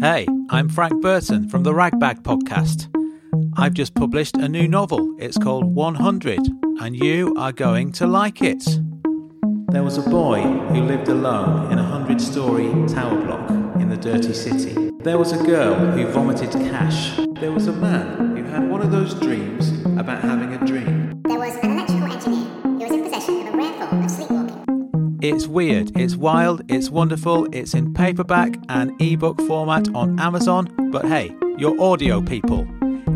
Hey, 0.00 0.26
I'm 0.50 0.68
Frank 0.68 1.00
Burton 1.00 1.48
from 1.48 1.62
the 1.62 1.72
Ragbag 1.72 2.22
Podcast. 2.22 2.88
I've 3.56 3.72
just 3.72 3.94
published 3.94 4.36
a 4.36 4.46
new 4.46 4.68
novel. 4.68 5.16
It's 5.18 5.38
called 5.38 5.64
100, 5.64 6.38
and 6.80 6.94
you 6.94 7.34
are 7.38 7.50
going 7.50 7.92
to 7.92 8.06
like 8.06 8.42
it. 8.42 8.62
There 9.68 9.82
was 9.82 9.96
a 9.96 10.02
boy 10.02 10.42
who 10.42 10.82
lived 10.82 11.08
alone 11.08 11.72
in 11.72 11.78
a 11.78 11.82
hundred 11.82 12.20
story 12.20 12.68
tower 12.86 13.18
block 13.24 13.50
in 13.80 13.88
the 13.88 13.96
dirty 13.96 14.34
city. 14.34 14.90
There 15.00 15.16
was 15.16 15.32
a 15.32 15.42
girl 15.42 15.74
who 15.74 16.06
vomited 16.08 16.50
cash. 16.50 17.16
There 17.40 17.52
was 17.52 17.66
a 17.66 17.72
man 17.72 18.36
who 18.36 18.44
had 18.44 18.68
one 18.68 18.82
of 18.82 18.90
those 18.90 19.14
dreams 19.14 19.70
about 19.98 20.20
having 20.20 20.45
It's 25.28 25.48
weird, 25.48 25.90
it's 25.98 26.14
wild, 26.14 26.62
it's 26.70 26.88
wonderful, 26.88 27.48
it's 27.52 27.74
in 27.74 27.92
paperback 27.92 28.54
and 28.68 28.92
ebook 29.02 29.40
format 29.40 29.92
on 29.92 30.20
Amazon, 30.20 30.72
but 30.92 31.04
hey, 31.04 31.34
you're 31.58 31.82
audio 31.82 32.22
people. 32.22 32.64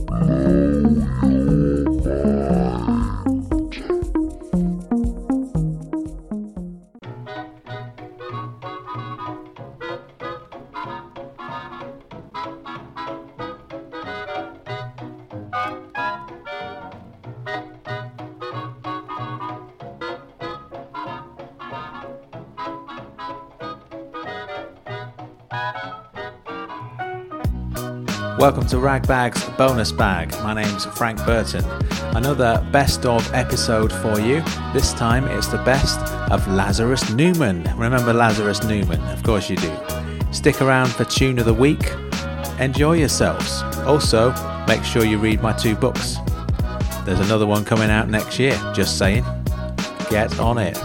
Welcome 28.64 28.80
to 28.80 28.86
Ragbag's 28.86 29.50
bonus 29.58 29.92
bag. 29.92 30.32
My 30.42 30.54
name's 30.54 30.86
Frank 30.86 31.18
Burton. 31.26 31.66
Another 32.16 32.66
best 32.72 33.06
of 33.06 33.30
episode 33.34 33.92
for 33.92 34.22
you. 34.22 34.42
This 34.72 34.94
time 34.94 35.28
it's 35.28 35.48
the 35.48 35.58
best 35.66 36.00
of 36.32 36.48
Lazarus 36.48 37.10
Newman. 37.10 37.64
Remember 37.76 38.14
Lazarus 38.14 38.64
Newman? 38.64 39.02
Of 39.10 39.22
course 39.22 39.50
you 39.50 39.58
do. 39.58 39.78
Stick 40.32 40.62
around 40.62 40.94
for 40.94 41.04
Tune 41.04 41.40
of 41.40 41.46
the 41.46 41.54
Week. 41.54 41.92
Enjoy 42.58 42.94
yourselves. 42.94 43.64
Also, 43.80 44.32
make 44.66 44.86
sure 44.86 45.04
you 45.04 45.18
read 45.18 45.42
my 45.42 45.52
two 45.52 45.76
books. 45.76 46.16
There's 47.04 47.20
another 47.20 47.46
one 47.46 47.66
coming 47.66 47.90
out 47.90 48.08
next 48.08 48.40
year, 48.40 48.58
just 48.74 48.98
saying. 48.98 49.26
Get 50.10 50.40
on 50.40 50.58
it. 50.58 50.78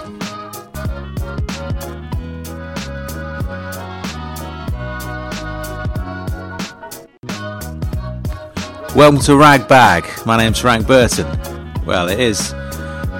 Welcome 8.99 9.21
to 9.27 9.37
Ragbag. 9.37 10.27
My 10.27 10.37
name's 10.37 10.59
Frank 10.59 10.89
Burton. 10.89 11.25
Well, 11.87 12.09
it 12.09 12.19
is. 12.19 12.51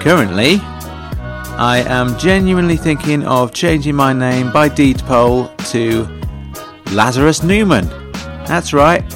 Currently, 0.01 0.57
I 0.61 1.85
am 1.87 2.19
genuinely 2.19 2.75
thinking 2.75 3.23
of 3.23 3.53
changing 3.53 3.95
my 3.95 4.11
name 4.11 4.51
by 4.51 4.67
deed 4.67 4.99
poll 5.05 5.47
to 5.69 6.05
Lazarus 6.91 7.43
Newman. 7.43 7.87
That's 8.45 8.73
right, 8.73 9.09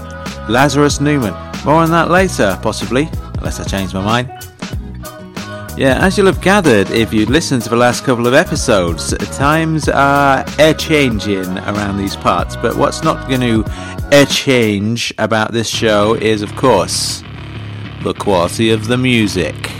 Lazarus 0.48 1.02
Newman. 1.02 1.34
More 1.66 1.76
on 1.84 1.92
that 1.92 2.10
later, 2.10 2.58
possibly, 2.62 3.10
unless 3.40 3.60
I 3.60 3.66
change 3.66 3.94
my 3.94 4.02
mind. 4.02 4.43
Yeah, 5.76 6.06
as 6.06 6.20
you'll 6.20 6.28
have 6.28 6.40
gathered 6.40 6.92
if 6.92 7.12
you've 7.12 7.32
listened 7.32 7.64
to 7.64 7.70
the 7.70 7.76
last 7.76 8.04
couple 8.04 8.28
of 8.28 8.36
episodes, 8.36 9.12
times 9.36 9.90
are 9.90 10.46
a 10.60 10.72
changing 10.76 11.58
around 11.58 11.98
these 11.98 12.16
parts. 12.16 12.56
But 12.56 12.78
what's 12.78 13.02
not 13.02 13.28
going 13.28 13.42
to 13.42 13.66
a 14.12 14.24
change 14.28 15.12
about 15.18 15.52
this 15.52 15.68
show 15.68 16.14
is, 16.14 16.44
of 16.44 16.56
course, 16.56 17.24
the 18.04 18.14
quality 18.14 18.70
of 18.70 18.86
the 18.86 18.98
music. 18.98 19.72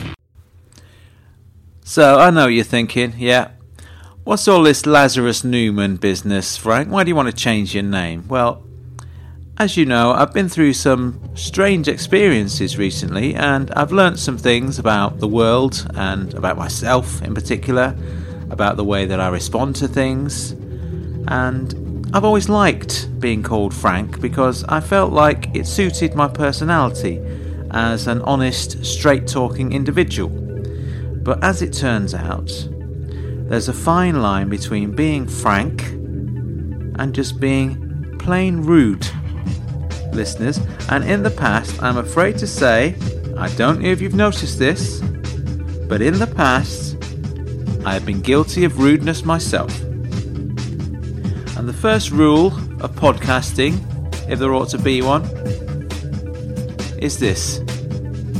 So 1.84 2.18
I 2.18 2.32
know 2.32 2.46
what 2.46 2.54
you're 2.54 2.64
thinking, 2.64 3.14
yeah, 3.18 3.52
what's 4.24 4.48
all 4.48 4.64
this 4.64 4.88
Lazarus 4.88 5.44
Newman 5.44 5.98
business, 5.98 6.58
Frank? 6.58 6.90
Why 6.90 7.04
do 7.04 7.10
you 7.10 7.16
want 7.16 7.30
to 7.30 7.36
change 7.36 7.76
your 7.76 7.84
name? 7.84 8.28
Well, 8.28 8.66
as 9.58 9.78
you 9.78 9.86
know, 9.86 10.12
I've 10.12 10.34
been 10.34 10.50
through 10.50 10.74
some 10.74 11.20
strange 11.36 11.88
experiences 11.88 12.78
recently, 12.78 13.36
and 13.36 13.70
I've 13.72 13.92
learnt 13.92 14.18
some 14.18 14.38
things 14.38 14.80
about 14.80 15.20
the 15.20 15.28
world 15.28 15.86
and 15.96 16.34
about 16.34 16.58
myself 16.58 17.22
in 17.22 17.36
particular, 17.36 17.96
about 18.50 18.78
the 18.78 18.84
way 18.84 19.06
that 19.06 19.20
I 19.20 19.28
respond 19.28 19.76
to 19.78 19.88
things. 19.88 20.52
And 21.28 22.10
I've 22.14 22.24
always 22.26 22.50
liked 22.50 23.08
being 23.20 23.44
called 23.44 23.76
Frank 23.76 24.20
because 24.20 24.64
I 24.66 24.80
felt 24.80 25.14
like 25.14 25.56
it 25.56 25.68
suited 25.68 26.16
my 26.16 26.28
personality 26.28 27.22
as 27.72 28.08
an 28.08 28.22
honest, 28.24 28.84
straight 28.84 29.28
talking 29.28 29.72
individual. 29.72 30.30
But 30.30 31.44
as 31.44 31.62
it 31.62 31.74
turns 31.74 32.16
out, 32.16 32.52
there's 33.50 33.70
a 33.70 33.74
fine 33.74 34.22
line 34.22 34.50
between 34.50 34.96
being 34.96 35.28
frank 35.28 35.84
and 35.84 37.14
just 37.14 37.40
being 37.40 38.18
plain 38.18 38.62
rude 38.62 39.08
listeners, 40.14 40.60
and 40.90 41.04
in 41.04 41.24
the 41.24 41.32
past, 41.32 41.82
I'm 41.82 41.98
afraid 41.98 42.38
to 42.38 42.48
say, 42.48 42.96
I 43.38 43.50
don't 43.56 43.82
know 43.82 43.90
if 43.90 44.02
you've 44.02 44.16
noticed 44.16 44.60
this, 44.60 45.02
but 45.90 46.02
in 46.02 46.20
the 46.20 46.28
past, 46.28 46.98
I 47.86 47.94
have 47.94 48.06
been 48.06 48.22
guilty 48.22 48.64
of 48.64 48.80
rudeness 48.80 49.26
myself. 49.26 49.82
And 51.58 51.68
the 51.68 51.74
first 51.74 52.12
rule 52.12 52.48
of 52.82 52.96
podcasting, 52.96 53.80
if 54.30 54.40
there 54.40 54.54
ought 54.54 54.70
to 54.70 54.78
be 54.78 55.02
one, 55.02 55.24
is 56.98 57.20
this 57.20 57.60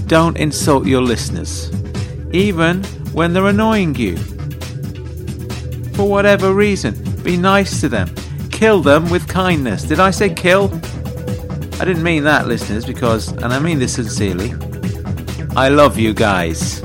don't 0.08 0.38
insult 0.38 0.86
your 0.86 1.02
listeners, 1.02 1.72
even 2.32 2.84
when 3.14 3.34
they're 3.34 3.48
annoying 3.48 3.96
you. 3.96 4.18
For 5.96 6.08
whatever 6.08 6.54
reason, 6.54 6.94
be 7.24 7.38
nice 7.38 7.82
to 7.82 7.90
them. 7.90 8.14
Kill 8.52 8.82
them 8.82 9.10
with 9.10 9.28
kindness. 9.28 9.84
Did 9.84 10.00
I 10.00 10.12
say 10.12 10.34
kill? 10.34 10.70
I 11.84 11.86
didn't 11.86 12.04
mean 12.04 12.24
that, 12.24 12.48
listeners, 12.48 12.86
because, 12.86 13.28
and 13.28 13.48
I 13.48 13.60
mean 13.60 13.78
this 13.78 13.96
sincerely, 13.96 14.54
I 15.54 15.68
love 15.68 16.00
you 16.00 16.14
guys. 16.14 16.80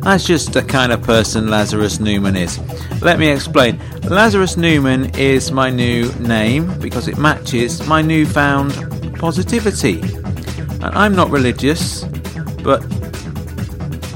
That's 0.00 0.24
just 0.24 0.54
the 0.54 0.62
kind 0.66 0.90
of 0.90 1.02
person 1.02 1.50
Lazarus 1.50 2.00
Newman 2.00 2.36
is. 2.36 2.58
Let 3.02 3.18
me 3.18 3.28
explain. 3.28 3.78
Lazarus 4.04 4.56
Newman 4.56 5.14
is 5.16 5.52
my 5.52 5.68
new 5.68 6.10
name 6.20 6.78
because 6.78 7.06
it 7.06 7.18
matches 7.18 7.86
my 7.86 8.00
newfound 8.00 8.72
positivity. 9.18 10.00
And 10.00 10.86
I'm 10.86 11.14
not 11.14 11.28
religious, 11.28 12.04
but 12.64 12.82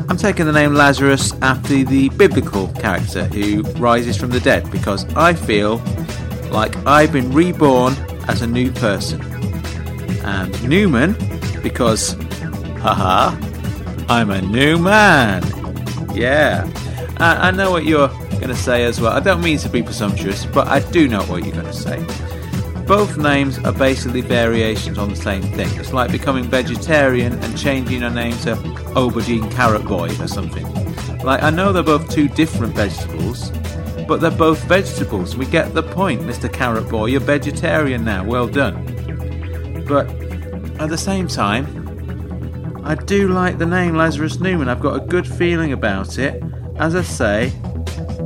I'm 0.09 0.17
taking 0.17 0.47
the 0.47 0.53
name 0.53 0.73
Lazarus 0.73 1.35
after 1.43 1.85
the 1.85 2.09
biblical 2.17 2.69
character 2.69 3.25
who 3.27 3.61
rises 3.73 4.17
from 4.17 4.31
the 4.31 4.41
dead 4.41 4.71
because 4.71 5.05
I 5.17 5.35
feel 5.35 5.83
like 6.51 6.75
I've 6.87 7.13
been 7.13 7.31
reborn 7.31 7.95
as 8.29 8.43
a 8.43 8.47
new 8.47 8.71
person. 8.73 9.21
And 10.25 10.69
Newman 10.69 11.17
because, 11.63 12.13
haha, 12.79 13.37
I'm 14.09 14.31
a 14.31 14.41
new 14.43 14.79
man. 14.79 15.43
Yeah. 16.15 16.71
I, 17.19 17.49
I 17.49 17.51
know 17.51 17.71
what 17.71 17.85
you're 17.85 18.09
going 18.09 18.49
to 18.49 18.57
say 18.57 18.85
as 18.85 19.01
well. 19.01 19.13
I 19.13 19.21
don't 19.21 19.43
mean 19.43 19.59
to 19.59 19.69
be 19.69 19.83
presumptuous, 19.83 20.45
but 20.47 20.69
I 20.69 20.81
do 20.91 21.09
know 21.09 21.23
what 21.25 21.45
you're 21.45 21.55
going 21.55 21.67
to 21.67 21.73
say. 21.73 22.05
Both 22.87 23.17
names 23.17 23.59
are 23.61 23.73
basically 23.73 24.21
variations 24.21 24.99
on 24.99 25.09
the 25.09 25.17
same 25.17 25.43
thing. 25.43 25.75
It's 25.81 25.95
like 25.95 26.13
becoming 26.13 26.45
vegetarian 26.45 27.33
and 27.33 27.57
changing 27.59 28.03
your 28.03 28.11
name 28.11 28.37
to 28.39 28.57
Aubergine 28.95 29.51
Carrot 29.51 29.87
Boy 29.87 30.11
or 30.21 30.29
something. 30.29 30.67
Like, 31.21 31.43
I 31.43 31.49
know 31.49 31.73
they're 31.73 31.83
both 31.83 32.11
two 32.11 32.29
different 32.29 32.75
vegetables, 32.75 33.51
but 34.07 34.21
they're 34.21 34.31
both 34.31 34.63
vegetables. 34.65 35.37
We 35.37 35.47
get 35.47 35.75
the 35.75 35.83
point, 35.83 36.21
Mr. 36.23 36.53
Carrot 36.53 36.89
Boy. 36.89 37.07
You're 37.07 37.21
vegetarian 37.21 38.05
now. 38.05 38.25
Well 38.25 38.47
done. 38.47 38.85
But 39.89 40.09
at 40.81 40.89
the 40.89 40.99
same 40.99 41.29
time, 41.29 42.83
I 42.85 42.95
do 42.95 43.29
like 43.29 43.59
the 43.59 43.67
name 43.67 43.97
Lazarus 43.97 44.41
Newman. 44.41 44.69
I've 44.69 44.81
got 44.81 44.97
a 44.97 45.07
good 45.07 45.27
feeling 45.27 45.73
about 45.73 46.19
it. 46.19 46.43
As 46.77 46.95
I 46.95 47.03
say, 47.03 47.53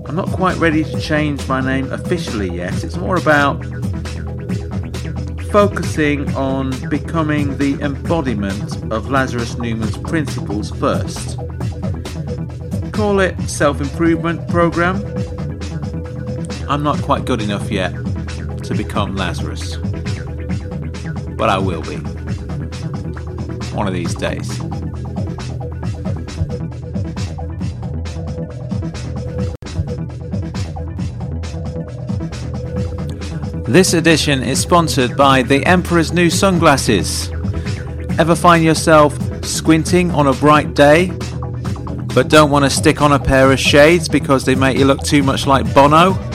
I'm 0.06 0.16
not 0.16 0.28
quite 0.30 0.56
ready 0.56 0.82
to 0.84 1.00
change 1.00 1.46
my 1.48 1.60
name 1.60 1.92
officially 1.92 2.50
yet. 2.50 2.82
It's 2.82 2.96
more 2.96 3.16
about 3.16 3.64
focusing 5.52 6.34
on 6.34 6.70
becoming 6.88 7.56
the 7.58 7.74
embodiment 7.80 8.76
of 8.92 9.10
Lazarus 9.10 9.58
Newman's 9.58 9.96
principles 9.98 10.70
first. 10.70 11.38
call 12.92 13.20
it 13.20 13.40
self 13.42 13.80
improvement 13.80 14.46
program. 14.48 14.96
I'm 16.68 16.82
not 16.82 17.00
quite 17.00 17.24
good 17.24 17.40
enough 17.40 17.70
yet 17.70 17.92
to 18.64 18.74
become 18.76 19.16
Lazarus, 19.16 19.78
but 21.38 21.48
I 21.48 21.56
will 21.56 21.80
be 21.80 21.96
one 23.74 23.88
of 23.88 23.94
these 23.94 24.14
days. 24.14 24.46
This 33.66 33.94
edition 33.94 34.42
is 34.42 34.60
sponsored 34.60 35.16
by 35.16 35.40
the 35.40 35.64
Emperor's 35.64 36.12
New 36.12 36.28
Sunglasses. 36.28 37.30
Ever 38.18 38.34
find 38.34 38.62
yourself 38.62 39.16
squinting 39.42 40.10
on 40.10 40.26
a 40.26 40.34
bright 40.34 40.74
day, 40.74 41.12
but 42.14 42.28
don't 42.28 42.50
want 42.50 42.66
to 42.66 42.70
stick 42.70 43.00
on 43.00 43.12
a 43.12 43.18
pair 43.18 43.50
of 43.50 43.58
shades 43.58 44.06
because 44.06 44.44
they 44.44 44.54
make 44.54 44.76
you 44.76 44.84
look 44.84 45.02
too 45.02 45.22
much 45.22 45.46
like 45.46 45.72
Bono? 45.72 46.27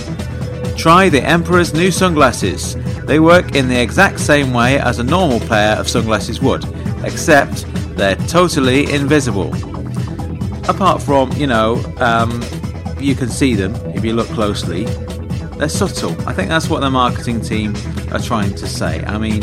Try 0.84 1.08
the 1.08 1.24
Emperor's 1.24 1.74
New 1.74 1.92
Sunglasses. 1.92 2.76
They 3.06 3.22
work 3.22 3.56
in 3.56 3.70
the 3.70 3.82
exact 3.82 4.20
same 4.20 4.54
way 4.54 4.78
as 4.80 5.00
a 5.00 5.04
normal 5.06 5.40
pair 5.40 5.78
of 5.78 5.88
sunglasses 5.88 6.42
would, 6.42 6.66
except 7.06 7.66
they're 7.96 8.18
totally 8.28 8.92
invisible. 8.92 9.48
Apart 10.68 11.02
from, 11.02 11.32
you 11.38 11.48
know, 11.48 11.82
um, 12.00 12.44
you 13.00 13.16
can 13.16 13.30
see 13.30 13.56
them 13.56 13.74
if 13.96 14.04
you 14.04 14.12
look 14.12 14.28
closely, 14.32 14.84
they're 15.56 15.70
subtle. 15.70 16.12
I 16.28 16.34
think 16.34 16.50
that's 16.50 16.70
what 16.70 16.82
the 16.82 16.92
marketing 16.92 17.40
team 17.40 17.74
are 18.12 18.20
trying 18.20 18.54
to 18.56 18.68
say. 18.68 19.06
I 19.06 19.18
mean, 19.18 19.40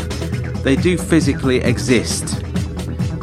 they 0.61 0.75
do 0.75 0.95
physically 0.95 1.57
exist. 1.61 2.43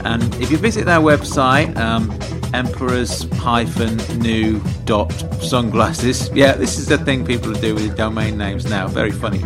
And 0.05 0.25
if 0.43 0.50
you 0.50 0.59
visit 0.59 0.87
their 0.87 0.99
website, 0.99 1.76
um, 1.76 2.11
emperors-new 2.55 4.61
dot 4.85 5.12
sunglasses. 5.43 6.31
Yeah, 6.35 6.55
this 6.55 6.79
is 6.79 6.87
the 6.87 6.99
thing 6.99 7.25
people 7.25 7.53
do 7.53 7.75
with 7.75 7.97
domain 7.97 8.39
names 8.39 8.65
now. 8.65 8.89
Very 8.89 9.12
funny, 9.12 9.43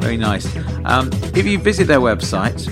very 0.00 0.16
nice. 0.16 0.48
Um, 0.84 1.10
if 1.34 1.46
you 1.46 1.58
visit 1.58 1.86
their 1.86 2.00
website, 2.00 2.66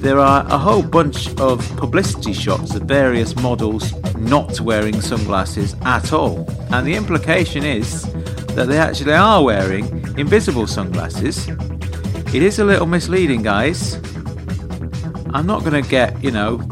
there 0.00 0.18
are 0.18 0.46
a 0.48 0.56
whole 0.56 0.82
bunch 0.82 1.28
of 1.38 1.60
publicity 1.76 2.32
shots 2.32 2.74
of 2.74 2.82
various 2.82 3.36
models 3.36 3.92
not 4.16 4.60
wearing 4.60 5.00
sunglasses 5.00 5.76
at 5.82 6.12
all. 6.12 6.48
And 6.72 6.86
the 6.86 6.94
implication 6.94 7.64
is 7.64 8.10
that 8.54 8.68
they 8.68 8.78
actually 8.78 9.12
are 9.12 9.42
wearing 9.42 9.86
invisible 10.18 10.66
sunglasses. 10.66 11.48
It 12.32 12.42
is 12.42 12.58
a 12.58 12.64
little 12.64 12.86
misleading, 12.86 13.42
guys. 13.42 13.98
I'm 15.34 15.46
not 15.46 15.64
going 15.64 15.82
to 15.82 15.88
get, 15.88 16.22
you 16.24 16.30
know, 16.30 16.62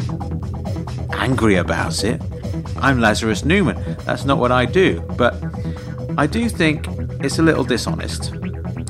angry 1.13 1.57
about 1.57 2.05
it. 2.05 2.23
I'm 2.81 3.01
Lazarus 3.01 3.45
Newman. 3.45 3.97
That's 4.05 4.25
not 4.25 4.39
what 4.39 4.53
I 4.53 4.65
do. 4.65 5.01
But 5.17 5.35
I 6.17 6.27
do 6.27 6.49
think 6.49 6.87
it's 7.21 7.39
a 7.39 7.43
little 7.43 7.65
dishonest. 7.65 8.33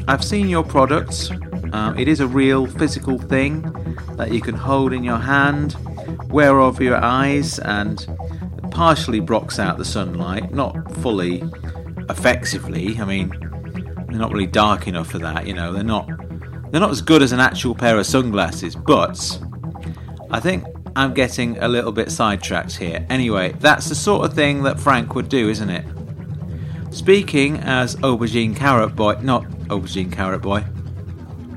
I've 0.06 0.24
seen 0.24 0.48
your 0.48 0.62
products. 0.62 1.30
Um, 1.72 1.98
it 1.98 2.08
is 2.08 2.20
a 2.20 2.26
real 2.26 2.66
physical 2.66 3.18
thing 3.18 3.62
that 4.16 4.32
you 4.32 4.40
can 4.40 4.54
hold 4.54 4.92
in 4.92 5.04
your 5.04 5.18
hand, 5.18 5.76
wear 6.28 6.60
over 6.60 6.82
your 6.82 7.02
eyes, 7.02 7.58
and 7.58 8.06
partially 8.70 9.20
blocks 9.20 9.58
out 9.58 9.78
the 9.78 9.84
sunlight, 9.84 10.52
not 10.52 10.94
fully 10.96 11.42
effectively. 12.08 12.98
I 12.98 13.04
mean, 13.04 13.28
they're 14.08 14.18
not 14.18 14.32
really 14.32 14.46
dark 14.46 14.88
enough 14.88 15.10
for 15.10 15.18
that. 15.18 15.46
You 15.46 15.54
know, 15.54 15.72
they're 15.72 15.82
not 15.82 16.08
they're 16.70 16.80
not 16.80 16.90
as 16.90 17.02
good 17.02 17.22
as 17.22 17.32
an 17.32 17.40
actual 17.40 17.74
pair 17.74 17.98
of 17.98 18.06
sunglasses. 18.06 18.74
But 18.74 19.38
I 20.30 20.40
think 20.40 20.64
I'm 20.98 21.14
getting 21.14 21.58
a 21.58 21.68
little 21.68 21.92
bit 21.92 22.10
sidetracked 22.10 22.76
here. 22.76 23.06
Anyway, 23.08 23.52
that's 23.60 23.88
the 23.88 23.94
sort 23.94 24.28
of 24.28 24.34
thing 24.34 24.64
that 24.64 24.80
Frank 24.80 25.14
would 25.14 25.28
do, 25.28 25.48
isn't 25.48 25.70
it? 25.70 25.84
Speaking 26.90 27.58
as 27.58 27.94
Aubergine 27.96 28.56
Carrot 28.56 28.96
Boy, 28.96 29.16
not 29.22 29.44
Aubergine 29.68 30.10
Carrot 30.10 30.42
Boy. 30.42 30.62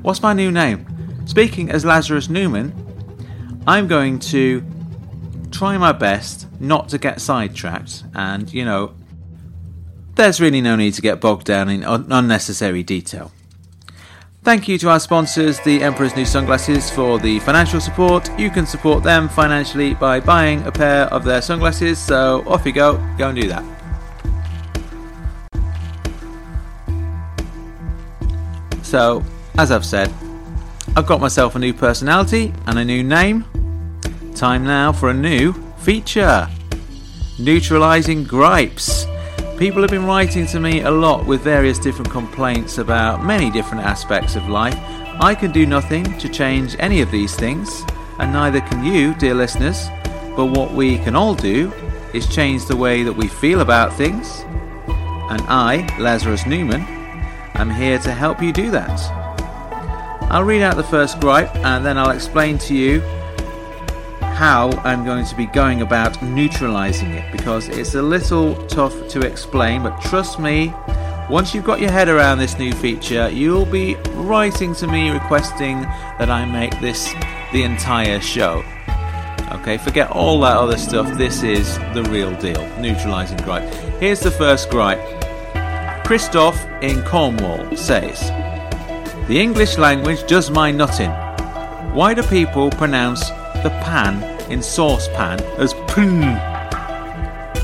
What's 0.02 0.22
my 0.22 0.32
new 0.32 0.52
name? 0.52 0.86
Speaking 1.26 1.72
as 1.72 1.84
Lazarus 1.84 2.28
Newman, 2.28 2.72
I'm 3.66 3.88
going 3.88 4.20
to 4.20 4.64
try 5.50 5.76
my 5.76 5.90
best 5.90 6.46
not 6.60 6.88
to 6.90 6.98
get 6.98 7.20
sidetracked 7.20 8.04
and, 8.14 8.52
you 8.54 8.64
know, 8.64 8.94
there's 10.14 10.40
really 10.40 10.60
no 10.60 10.76
need 10.76 10.94
to 10.94 11.02
get 11.02 11.20
bogged 11.20 11.46
down 11.46 11.68
in 11.68 11.82
un- 11.82 12.06
unnecessary 12.12 12.84
detail. 12.84 13.32
Thank 14.44 14.66
you 14.66 14.76
to 14.78 14.88
our 14.88 14.98
sponsors, 14.98 15.60
the 15.60 15.80
Emperor's 15.84 16.16
New 16.16 16.24
Sunglasses, 16.24 16.90
for 16.90 17.20
the 17.20 17.38
financial 17.38 17.80
support. 17.80 18.28
You 18.36 18.50
can 18.50 18.66
support 18.66 19.04
them 19.04 19.28
financially 19.28 19.94
by 19.94 20.18
buying 20.18 20.66
a 20.66 20.72
pair 20.72 21.04
of 21.14 21.22
their 21.22 21.40
sunglasses, 21.40 21.96
so 21.96 22.42
off 22.48 22.66
you 22.66 22.72
go, 22.72 22.96
go 23.16 23.28
and 23.28 23.40
do 23.40 23.46
that. 23.46 23.64
So, 28.82 29.22
as 29.58 29.70
I've 29.70 29.86
said, 29.86 30.12
I've 30.96 31.06
got 31.06 31.20
myself 31.20 31.54
a 31.54 31.60
new 31.60 31.72
personality 31.72 32.52
and 32.66 32.80
a 32.80 32.84
new 32.84 33.04
name. 33.04 33.44
Time 34.34 34.64
now 34.64 34.90
for 34.90 35.10
a 35.10 35.14
new 35.14 35.52
feature 35.76 36.48
Neutralizing 37.38 38.24
Gripes. 38.24 39.06
People 39.58 39.82
have 39.82 39.90
been 39.90 40.06
writing 40.06 40.46
to 40.46 40.58
me 40.58 40.80
a 40.80 40.90
lot 40.90 41.24
with 41.24 41.42
various 41.42 41.78
different 41.78 42.10
complaints 42.10 42.78
about 42.78 43.24
many 43.24 43.50
different 43.50 43.84
aspects 43.84 44.34
of 44.34 44.48
life. 44.48 44.76
I 45.20 45.34
can 45.34 45.52
do 45.52 45.66
nothing 45.66 46.18
to 46.18 46.28
change 46.28 46.74
any 46.78 47.00
of 47.00 47.10
these 47.10 47.36
things, 47.36 47.82
and 48.18 48.32
neither 48.32 48.60
can 48.60 48.84
you, 48.84 49.14
dear 49.14 49.34
listeners. 49.34 49.88
But 50.34 50.46
what 50.46 50.72
we 50.72 50.98
can 50.98 51.14
all 51.14 51.34
do 51.34 51.72
is 52.12 52.26
change 52.26 52.66
the 52.66 52.76
way 52.76 53.02
that 53.02 53.12
we 53.12 53.28
feel 53.28 53.60
about 53.60 53.94
things. 53.94 54.40
And 55.30 55.40
I, 55.42 55.86
Lazarus 55.98 56.46
Newman, 56.46 56.82
am 57.54 57.70
here 57.70 57.98
to 58.00 58.12
help 58.12 58.42
you 58.42 58.52
do 58.52 58.70
that. 58.70 59.00
I'll 60.30 60.44
read 60.44 60.62
out 60.62 60.76
the 60.76 60.84
first 60.84 61.20
gripe 61.20 61.54
and 61.56 61.84
then 61.84 61.98
I'll 61.98 62.10
explain 62.10 62.58
to 62.58 62.74
you 62.74 63.02
how 64.32 64.70
I'm 64.84 65.04
going 65.04 65.24
to 65.24 65.36
be 65.36 65.46
going 65.46 65.82
about 65.82 66.22
neutralizing 66.22 67.10
it 67.12 67.30
because 67.32 67.68
it's 67.68 67.94
a 67.94 68.02
little 68.02 68.54
tough 68.66 69.08
to 69.08 69.20
explain, 69.20 69.82
but 69.82 70.00
trust 70.00 70.38
me, 70.38 70.72
once 71.30 71.54
you've 71.54 71.64
got 71.64 71.80
your 71.80 71.90
head 71.90 72.08
around 72.08 72.38
this 72.38 72.58
new 72.58 72.72
feature, 72.72 73.28
you'll 73.30 73.64
be 73.66 73.94
writing 74.14 74.74
to 74.74 74.86
me 74.86 75.10
requesting 75.10 75.80
that 76.18 76.30
I 76.30 76.44
make 76.44 76.78
this 76.80 77.12
the 77.52 77.62
entire 77.62 78.20
show. 78.20 78.64
Okay, 79.52 79.78
forget 79.78 80.10
all 80.10 80.40
that 80.40 80.56
other 80.56 80.78
stuff. 80.78 81.16
This 81.16 81.42
is 81.42 81.78
the 81.94 82.02
real 82.10 82.34
deal. 82.36 82.66
Neutralizing 82.78 83.38
gripe. 83.38 83.72
Here's 84.00 84.20
the 84.20 84.30
first 84.30 84.70
gripe. 84.70 85.00
Christoph 86.04 86.62
in 86.82 87.02
Cornwall 87.04 87.76
says, 87.76 88.20
The 89.28 89.38
English 89.38 89.78
language 89.78 90.26
does 90.26 90.50
my 90.50 90.70
nutting. 90.70 91.10
Why 91.94 92.14
do 92.14 92.22
people 92.22 92.70
pronounce 92.70 93.28
the 93.62 93.70
pan 93.84 94.31
in 94.52 94.62
saucepan 94.62 95.40
as 95.58 95.74
pun? 95.88 96.20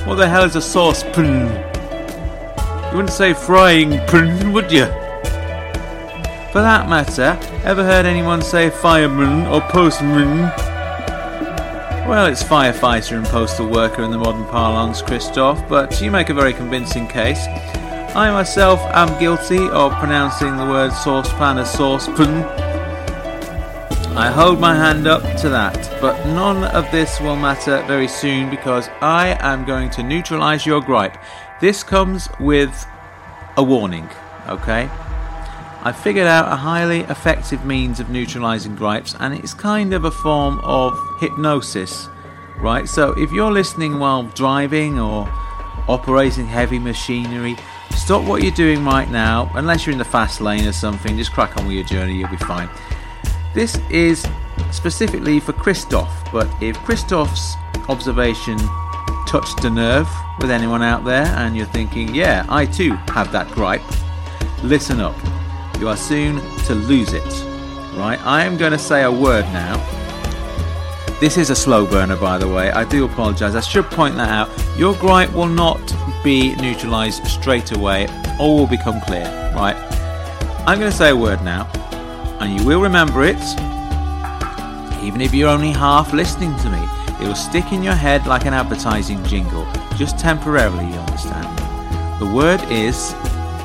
What 0.07 0.17
the 0.17 0.29
hell 0.29 0.45
is 0.45 0.57
a 0.57 0.63
saucepan? 0.63 1.47
You 2.91 2.97
wouldn't 2.97 3.11
say 3.11 3.35
frying 3.35 3.91
pan, 4.07 4.53
would 4.55 4.73
you? 4.73 4.87
For 6.51 6.63
that 6.63 6.89
matter, 6.89 7.39
ever 7.63 7.85
heard 7.85 8.07
anyone 8.07 8.41
say 8.41 8.71
fireman 8.71 9.47
or 9.47 9.61
postman? 9.61 10.51
Well, 12.09 12.25
it's 12.25 12.43
firefighter 12.43 13.19
and 13.19 13.27
postal 13.27 13.69
worker 13.69 14.03
in 14.03 14.11
the 14.11 14.17
modern 14.17 14.47
parlance, 14.47 15.03
Christoph, 15.03 15.69
but 15.69 16.01
you 16.01 16.11
make 16.11 16.31
a 16.31 16.35
very 16.35 16.55
convincing 16.55 17.07
case. 17.07 17.47
I 18.17 18.33
myself 18.33 18.81
am 18.95 19.21
guilty 19.21 19.69
of 19.69 19.93
pronouncing 19.99 20.57
the 20.57 20.65
word 20.65 20.93
saucepan 20.95 21.59
as 21.59 21.71
saucepan. 21.71 22.68
I 24.19 24.33
hold 24.33 24.59
my 24.59 24.75
hand 24.75 25.07
up 25.07 25.23
to 25.43 25.49
that, 25.51 25.97
but 26.01 26.27
none 26.27 26.65
of 26.75 26.91
this 26.91 27.21
will 27.21 27.37
matter 27.37 27.85
very 27.87 28.09
soon 28.09 28.51
because 28.51 28.89
I 29.01 29.37
am 29.39 29.65
going 29.65 29.91
to 29.91 30.03
neutralize 30.03 30.67
your 30.67 30.81
gripe. 30.81 31.17
This 31.61 31.85
comes 31.85 32.29
with 32.41 32.85
a 33.57 33.63
warning, 33.63 34.11
okay? 34.49 34.91
I 35.85 35.95
figured 35.97 36.27
out 36.27 36.53
a 36.53 36.57
highly 36.57 37.03
effective 37.03 37.65
means 37.65 38.01
of 38.01 38.11
neutralizing 38.11 38.75
gripes, 38.75 39.15
and 39.21 39.35
it's 39.35 39.55
kind 39.55 39.95
of 39.95 40.05
a 40.05 40.11
form 40.11 40.59
of 40.65 40.99
hypnosis, 41.21 42.09
right? 42.59 42.89
So 42.89 43.13
if 43.13 43.31
you're 43.31 43.53
listening 43.53 44.01
while 44.01 44.25
driving 44.25 44.99
or 44.99 45.33
operating 45.87 46.47
heavy 46.49 46.81
machinery, 46.81 47.57
stop 47.95 48.25
what 48.25 48.43
you're 48.43 48.51
doing 48.51 48.85
right 48.85 49.09
now, 49.09 49.49
unless 49.55 49.87
you're 49.87 49.93
in 49.93 49.99
the 49.99 50.05
fast 50.05 50.41
lane 50.41 50.67
or 50.67 50.73
something, 50.73 51.17
just 51.17 51.31
crack 51.31 51.57
on 51.57 51.69
with 51.69 51.77
your 51.77 51.85
journey, 51.85 52.19
you'll 52.19 52.29
be 52.31 52.37
fine. 52.39 52.69
This 53.59 53.77
is 53.91 54.25
specifically 54.71 55.41
for 55.41 55.53
Christoph, 55.53 56.13
but 56.31 56.47
if 56.63 56.77
Christoph's 56.85 57.57
observation 57.89 58.57
touched 59.27 59.65
a 59.65 59.69
nerve 59.69 60.09
with 60.41 60.53
anyone 60.53 60.81
out 60.81 61.05
there 61.05 61.25
and 61.25 61.57
you're 61.57 61.67
thinking, 61.67 62.15
yeah, 62.15 62.47
I 62.49 62.67
too 62.67 62.93
have 63.09 63.33
that 63.33 63.51
gripe, 63.51 63.83
listen 64.63 65.01
up. 65.01 65.17
You 65.81 65.89
are 65.89 65.97
soon 65.97 66.37
to 66.67 66.75
lose 66.77 67.13
it. 67.13 67.25
Right? 67.97 68.21
I 68.25 68.45
am 68.45 68.59
going 68.59 68.71
to 68.71 68.79
say 68.79 69.03
a 69.03 69.11
word 69.11 69.45
now. 69.47 69.77
this 71.19 71.37
is 71.37 71.51
a 71.51 71.57
slow 71.57 71.85
burner, 71.85 72.17
by 72.17 72.39
the 72.39 72.47
way. 72.47 72.71
I 72.71 72.85
do 72.85 73.07
apologise. 73.07 73.57
I 73.57 73.61
should 73.61 73.87
point 73.87 74.15
that 74.19 74.29
out. 74.29 74.49
Your 74.79 74.95
gripe 74.95 75.33
will 75.33 75.49
not 75.49 75.83
be 76.23 76.55
neutralised 76.55 77.27
straight 77.27 77.73
away. 77.73 78.07
All 78.39 78.57
will 78.57 78.69
become 78.69 79.01
clear. 79.01 79.25
Right. 79.53 79.75
I'm 80.65 80.79
going 80.79 80.93
to 80.93 80.97
say 80.97 81.11
a 81.11 81.17
word 81.17 81.43
now, 81.43 81.69
and 82.41 82.59
you 82.59 82.67
will 82.67 82.81
remember 82.81 83.25
it, 83.25 83.41
even 85.03 85.21
if 85.21 85.35
you're 85.35 85.49
only 85.49 85.71
half 85.71 86.13
listening 86.13 86.57
to 86.59 86.71
me. 86.71 86.79
It 87.21 87.27
will 87.27 87.35
stick 87.35 87.73
in 87.73 87.83
your 87.83 87.95
head 87.95 88.27
like 88.27 88.47
an 88.47 88.55
advertising 88.55 89.25
jingle, 89.25 89.67
just 89.97 90.19
temporarily, 90.19 90.87
you 90.87 90.95
understand. 90.95 91.59
The 92.21 92.27
word 92.27 92.63
is 92.71 93.13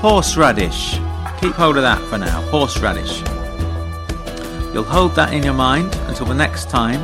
horseradish. 0.01 0.93
Keep 1.39 1.53
hold 1.53 1.77
of 1.77 1.83
that 1.83 2.01
for 2.09 2.17
now. 2.17 2.41
Horseradish. 2.49 3.19
You'll 4.73 4.83
hold 4.83 5.13
that 5.15 5.33
in 5.33 5.43
your 5.43 5.53
mind 5.53 5.95
until 6.07 6.25
the 6.25 6.33
next 6.33 6.69
time 6.69 7.01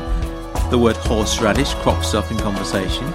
the 0.71 0.77
word 0.77 0.95
horseradish 0.97 1.73
crops 1.75 2.13
up 2.13 2.31
in 2.31 2.37
conversation. 2.37 3.05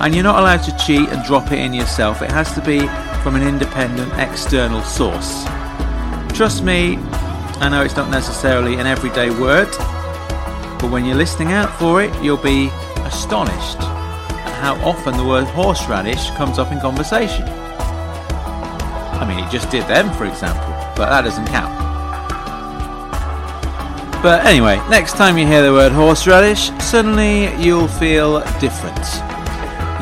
And 0.00 0.14
you're 0.14 0.24
not 0.24 0.38
allowed 0.38 0.62
to 0.64 0.76
cheat 0.78 1.08
and 1.10 1.24
drop 1.24 1.52
it 1.52 1.58
in 1.58 1.74
yourself, 1.74 2.22
it 2.22 2.30
has 2.30 2.54
to 2.54 2.62
be 2.62 2.80
from 3.22 3.36
an 3.36 3.42
independent 3.42 4.12
external 4.18 4.82
source. 4.82 5.44
Trust 6.34 6.64
me, 6.64 6.98
I 7.60 7.68
know 7.68 7.82
it's 7.82 7.94
not 7.94 8.08
necessarily 8.08 8.76
an 8.76 8.86
everyday 8.86 9.28
word, 9.28 9.68
but 10.80 10.90
when 10.90 11.04
you're 11.04 11.14
listening 11.14 11.52
out 11.52 11.70
for 11.78 12.02
it, 12.02 12.10
you'll 12.22 12.38
be 12.38 12.68
astonished 13.04 13.78
at 13.80 14.58
how 14.62 14.76
often 14.76 15.14
the 15.18 15.24
word 15.24 15.44
horseradish 15.44 16.30
comes 16.30 16.58
up 16.58 16.72
in 16.72 16.80
conversation. 16.80 17.46
I 17.46 19.26
mean, 19.28 19.44
it 19.44 19.50
just 19.50 19.70
did 19.70 19.86
then, 19.88 20.10
for 20.14 20.24
example, 20.24 20.64
but 20.96 21.10
that 21.10 21.20
doesn't 21.20 21.46
count. 21.48 21.78
But 24.22 24.46
anyway, 24.46 24.76
next 24.88 25.16
time 25.16 25.36
you 25.36 25.46
hear 25.46 25.62
the 25.62 25.72
word 25.72 25.92
horseradish, 25.92 26.70
suddenly 26.82 27.54
you'll 27.62 27.88
feel 27.88 28.40
different. 28.58 29.06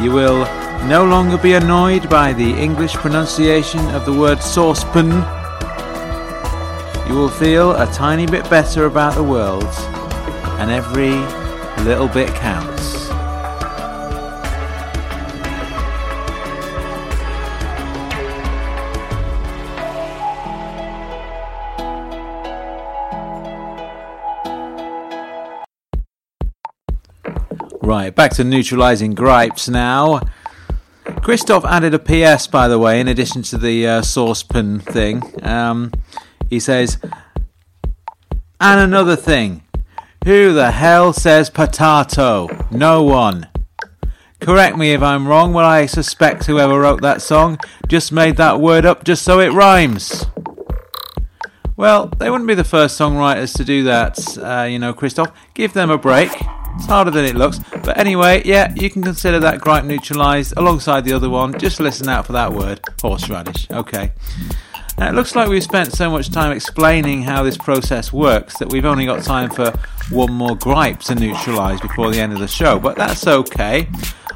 You 0.01 0.13
will 0.13 0.45
no 0.87 1.05
longer 1.05 1.37
be 1.37 1.55
annoyed 1.55 2.09
by 2.09 2.33
the 2.33 2.51
English 2.53 2.95
pronunciation 2.95 3.81
of 3.91 4.05
the 4.05 4.13
word 4.13 4.41
saucepan. 4.41 5.38
You 7.09 7.15
will 7.15 7.31
feel 7.31 7.73
a 7.73 7.87
tiny 7.87 8.27
bit 8.27 8.49
better 8.51 8.85
about 8.85 9.15
the 9.15 9.25
world, 9.25 9.65
and 10.61 10.71
every 10.71 11.13
little 11.83 12.07
bit 12.07 12.29
counts. 12.35 13.09
Right, 27.81 28.15
back 28.15 28.33
to 28.33 28.45
neutralising 28.45 29.15
gripes 29.15 29.67
now. 29.67 30.21
Christoph 31.23 31.65
added 31.65 31.95
a 31.95 31.99
PS, 31.99 32.47
by 32.47 32.69
the 32.69 32.79
way, 32.79 33.01
in 33.01 33.09
addition 33.09 33.43
to 33.45 33.57
the 33.57 33.87
uh, 33.87 34.03
saucepan 34.03 34.81
thing. 34.81 35.23
Um, 35.43 35.93
he 36.49 36.61
says, 36.61 36.99
and 38.61 38.81
another 38.81 39.17
thing. 39.17 39.63
Who 40.25 40.53
the 40.53 40.73
hell 40.73 41.13
says 41.13 41.49
potato? 41.49 42.49
No 42.71 43.03
one. 43.03 43.49
Correct 44.41 44.77
me 44.77 44.93
if 44.93 45.03
I'm 45.03 45.27
wrong, 45.27 45.53
but 45.53 45.65
I 45.65 45.87
suspect 45.87 46.45
whoever 46.45 46.81
wrote 46.81 47.03
that 47.03 47.23
song 47.23 47.59
just 47.89 48.13
made 48.13 48.37
that 48.37 48.61
word 48.61 48.85
up 48.85 49.05
just 49.05 49.23
so 49.23 49.41
it 49.41 49.53
rhymes. 49.53 50.27
Well, 51.77 52.07
they 52.19 52.29
wouldn't 52.29 52.49
be 52.49 52.55
the 52.55 52.65
first 52.65 52.99
songwriters 52.99 53.57
to 53.57 53.65
do 53.65 53.85
that, 53.85 54.19
uh, 54.39 54.65
you 54.65 54.79
know, 54.81 54.93
Christoph. 54.93 55.33
Give 55.55 55.73
them 55.73 55.91
a 55.91 55.99
break. 55.99 56.31
It's 56.75 56.87
harder 56.87 57.11
than 57.11 57.25
it 57.25 57.37
looks. 57.37 57.61
But 57.85 57.99
anyway, 57.99 58.43
yeah, 58.45 58.75
you 58.75 58.91
can 58.91 59.03
consider 59.03 59.39
that 59.41 59.61
gripe 59.61 59.85
neutralised 59.85 60.55
alongside 60.57 61.05
the 61.05 61.13
other 61.13 61.31
one. 61.31 61.59
Just 61.59 61.81
listen 61.81 62.09
out 62.09 62.27
for 62.27 62.33
that 62.33 62.53
word 62.53 62.81
horseradish. 63.01 63.71
Okay. 63.71 64.13
Now, 64.99 65.09
it 65.09 65.15
looks 65.15 65.37
like 65.37 65.49
we've 65.49 65.63
spent 65.63 65.93
so 65.93 66.11
much 66.11 66.31
time 66.31 66.51
explaining 66.51 67.23
how 67.23 67.45
this 67.45 67.57
process 67.57 68.13
works 68.13 68.59
that 68.59 68.73
we've 68.73 68.85
only 68.85 69.07
got 69.07 69.23
time 69.23 69.49
for 69.49 69.73
one 70.11 70.33
more 70.33 70.57
gripe 70.57 71.01
to 71.01 71.15
neutralise 71.15 71.81
before 71.81 72.11
the 72.11 72.19
end 72.19 72.33
of 72.33 72.41
the 72.41 72.49
show, 72.49 72.81
but 72.81 72.97
that's 72.97 73.27
okay. 73.27 73.89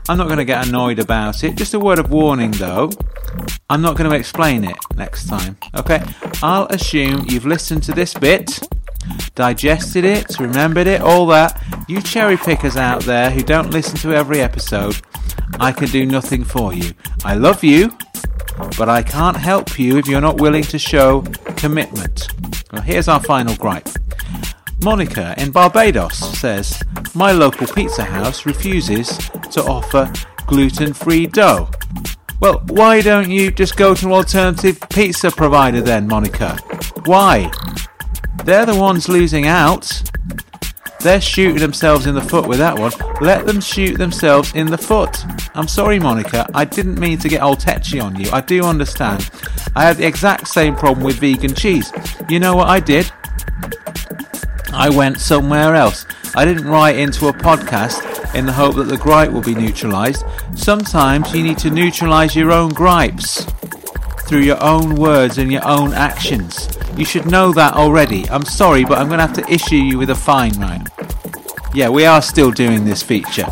I'm 0.08 0.18
not 0.18 0.26
going 0.26 0.38
to 0.38 0.44
get 0.44 0.68
annoyed 0.68 0.98
about 0.98 1.42
it. 1.42 1.56
Just 1.56 1.74
a 1.74 1.80
word 1.80 1.98
of 1.98 2.10
warning 2.10 2.52
though. 2.52 2.90
I'm 3.70 3.82
not 3.82 3.96
going 3.96 4.08
to 4.10 4.16
explain 4.16 4.64
it 4.64 4.76
next 4.94 5.28
time. 5.28 5.56
Okay? 5.74 6.04
I'll 6.42 6.66
assume 6.66 7.24
you've 7.28 7.46
listened 7.46 7.82
to 7.84 7.92
this 7.92 8.14
bit, 8.14 8.60
digested 9.34 10.04
it, 10.04 10.38
remembered 10.38 10.86
it, 10.86 11.00
all 11.00 11.26
that. 11.26 11.60
You 11.88 12.00
cherry 12.02 12.36
pickers 12.36 12.76
out 12.76 13.02
there 13.02 13.30
who 13.30 13.42
don't 13.42 13.70
listen 13.70 13.96
to 13.98 14.14
every 14.14 14.40
episode, 14.40 15.00
I 15.58 15.72
can 15.72 15.88
do 15.88 16.06
nothing 16.06 16.44
for 16.44 16.72
you. 16.72 16.92
I 17.24 17.34
love 17.34 17.62
you, 17.64 17.96
but 18.78 18.88
I 18.88 19.02
can't 19.02 19.36
help 19.36 19.78
you 19.78 19.98
if 19.98 20.06
you're 20.06 20.20
not 20.20 20.40
willing 20.40 20.64
to 20.64 20.78
show 20.78 21.22
commitment. 21.56 22.28
Well, 22.72 22.82
here's 22.82 23.08
our 23.08 23.20
final 23.20 23.54
gripe. 23.56 23.88
Monica 24.82 25.34
in 25.38 25.52
Barbados 25.52 26.18
says, 26.38 26.82
My 27.14 27.32
local 27.32 27.66
pizza 27.66 28.02
house 28.02 28.46
refuses 28.46 29.16
to 29.50 29.62
offer 29.64 30.12
gluten 30.46 30.92
free 30.92 31.26
dough. 31.26 31.70
Well, 32.40 32.62
why 32.68 33.00
don't 33.00 33.30
you 33.30 33.52
just 33.52 33.76
go 33.76 33.94
to 33.94 34.06
an 34.06 34.12
alternative 34.12 34.80
pizza 34.90 35.30
provider 35.30 35.80
then, 35.80 36.08
Monica? 36.08 36.56
Why? 37.04 37.52
They're 38.44 38.66
the 38.66 38.74
ones 38.74 39.08
losing 39.08 39.46
out. 39.46 40.02
They're 41.02 41.20
shooting 41.20 41.58
themselves 41.58 42.06
in 42.06 42.14
the 42.14 42.22
foot 42.22 42.46
with 42.46 42.58
that 42.58 42.78
one. 42.78 42.92
Let 43.20 43.44
them 43.44 43.60
shoot 43.60 43.98
themselves 43.98 44.54
in 44.54 44.66
the 44.66 44.78
foot. 44.78 45.24
I'm 45.56 45.66
sorry, 45.66 45.98
Monica. 45.98 46.48
I 46.54 46.64
didn't 46.64 47.00
mean 47.00 47.18
to 47.18 47.28
get 47.28 47.40
all 47.40 47.56
tetchy 47.56 47.98
on 47.98 48.14
you. 48.14 48.30
I 48.30 48.40
do 48.40 48.62
understand. 48.64 49.28
I 49.74 49.82
had 49.82 49.96
the 49.96 50.06
exact 50.06 50.46
same 50.46 50.76
problem 50.76 51.04
with 51.04 51.16
vegan 51.16 51.54
cheese. 51.54 51.92
You 52.28 52.38
know 52.38 52.54
what 52.54 52.68
I 52.68 52.78
did? 52.78 53.10
I 54.72 54.90
went 54.90 55.18
somewhere 55.18 55.74
else. 55.74 56.06
I 56.36 56.44
didn't 56.44 56.66
write 56.66 56.96
into 56.96 57.26
a 57.28 57.32
podcast 57.32 58.34
in 58.34 58.46
the 58.46 58.52
hope 58.52 58.76
that 58.76 58.84
the 58.84 58.96
gripe 58.96 59.32
will 59.32 59.42
be 59.42 59.54
neutralised. 59.54 60.24
Sometimes 60.54 61.34
you 61.34 61.42
need 61.42 61.58
to 61.58 61.70
neutralise 61.70 62.36
your 62.36 62.52
own 62.52 62.70
gripes 62.70 63.44
through 64.28 64.40
your 64.40 64.62
own 64.62 64.94
words 64.94 65.36
and 65.38 65.52
your 65.52 65.66
own 65.66 65.92
actions. 65.92 66.71
You 66.96 67.04
should 67.04 67.30
know 67.30 67.52
that 67.52 67.74
already. 67.74 68.28
I'm 68.28 68.44
sorry, 68.44 68.84
but 68.84 68.98
I'm 68.98 69.08
going 69.08 69.18
to 69.18 69.26
have 69.26 69.36
to 69.36 69.52
issue 69.52 69.76
you 69.76 69.98
with 69.98 70.10
a 70.10 70.14
fine, 70.14 70.52
right? 70.60 70.86
Yeah, 71.74 71.88
we 71.88 72.04
are 72.04 72.20
still 72.20 72.50
doing 72.50 72.84
this 72.84 73.02
feature, 73.02 73.46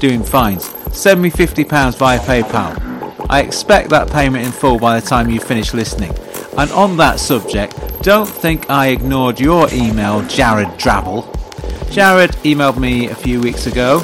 doing 0.00 0.22
fines. 0.22 0.64
Send 0.96 1.20
me 1.20 1.30
£50 1.30 1.98
via 1.98 2.18
PayPal. 2.20 3.26
I 3.28 3.40
expect 3.40 3.90
that 3.90 4.10
payment 4.10 4.46
in 4.46 4.52
full 4.52 4.78
by 4.78 4.98
the 4.98 5.06
time 5.06 5.28
you 5.28 5.38
finish 5.38 5.74
listening. 5.74 6.14
And 6.56 6.70
on 6.72 6.96
that 6.96 7.20
subject, 7.20 7.76
don't 8.02 8.28
think 8.28 8.70
I 8.70 8.88
ignored 8.88 9.38
your 9.38 9.68
email, 9.72 10.22
Jared 10.22 10.68
Drabble. 10.78 11.26
Jared 11.90 12.30
emailed 12.42 12.78
me 12.78 13.08
a 13.08 13.14
few 13.14 13.40
weeks 13.40 13.66
ago 13.66 14.00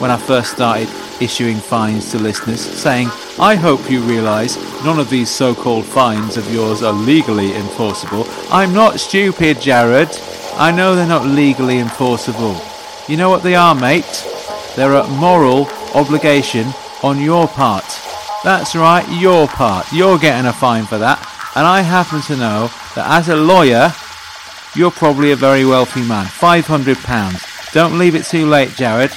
when 0.00 0.10
I 0.10 0.16
first 0.16 0.52
started 0.52 0.88
issuing 1.20 1.58
fines 1.58 2.10
to 2.10 2.18
listeners, 2.18 2.60
saying, 2.60 3.08
I 3.38 3.54
hope 3.54 3.90
you 3.90 4.00
realise 4.00 4.56
none 4.84 5.00
of 5.00 5.08
these 5.08 5.30
so 5.30 5.54
called 5.54 5.86
fines 5.86 6.36
of 6.36 6.52
yours 6.52 6.82
are 6.82 6.92
legally 6.92 7.54
enforceable. 7.54 8.26
I'm 8.50 8.74
not 8.74 9.00
stupid, 9.00 9.60
Jared. 9.60 10.10
I 10.54 10.70
know 10.70 10.94
they're 10.94 11.06
not 11.06 11.26
legally 11.26 11.78
enforceable. 11.78 12.60
You 13.08 13.16
know 13.16 13.30
what 13.30 13.42
they 13.42 13.54
are, 13.54 13.74
mate? 13.74 14.26
They're 14.76 14.94
a 14.94 15.08
moral 15.08 15.68
obligation 15.94 16.68
on 17.02 17.20
your 17.20 17.48
part. 17.48 17.84
That's 18.44 18.76
right, 18.76 19.06
your 19.20 19.48
part. 19.48 19.90
You're 19.92 20.18
getting 20.18 20.46
a 20.46 20.52
fine 20.52 20.84
for 20.84 20.98
that. 20.98 21.18
And 21.56 21.66
I 21.66 21.80
happen 21.80 22.20
to 22.22 22.36
know 22.36 22.70
that 22.94 23.10
as 23.10 23.28
a 23.28 23.36
lawyer, 23.36 23.92
you're 24.74 24.90
probably 24.90 25.32
a 25.32 25.36
very 25.36 25.64
wealthy 25.64 26.02
man. 26.06 26.26
£500. 26.26 27.72
Don't 27.72 27.98
leave 27.98 28.14
it 28.14 28.24
too 28.24 28.46
late, 28.46 28.70
Jared. 28.76 29.10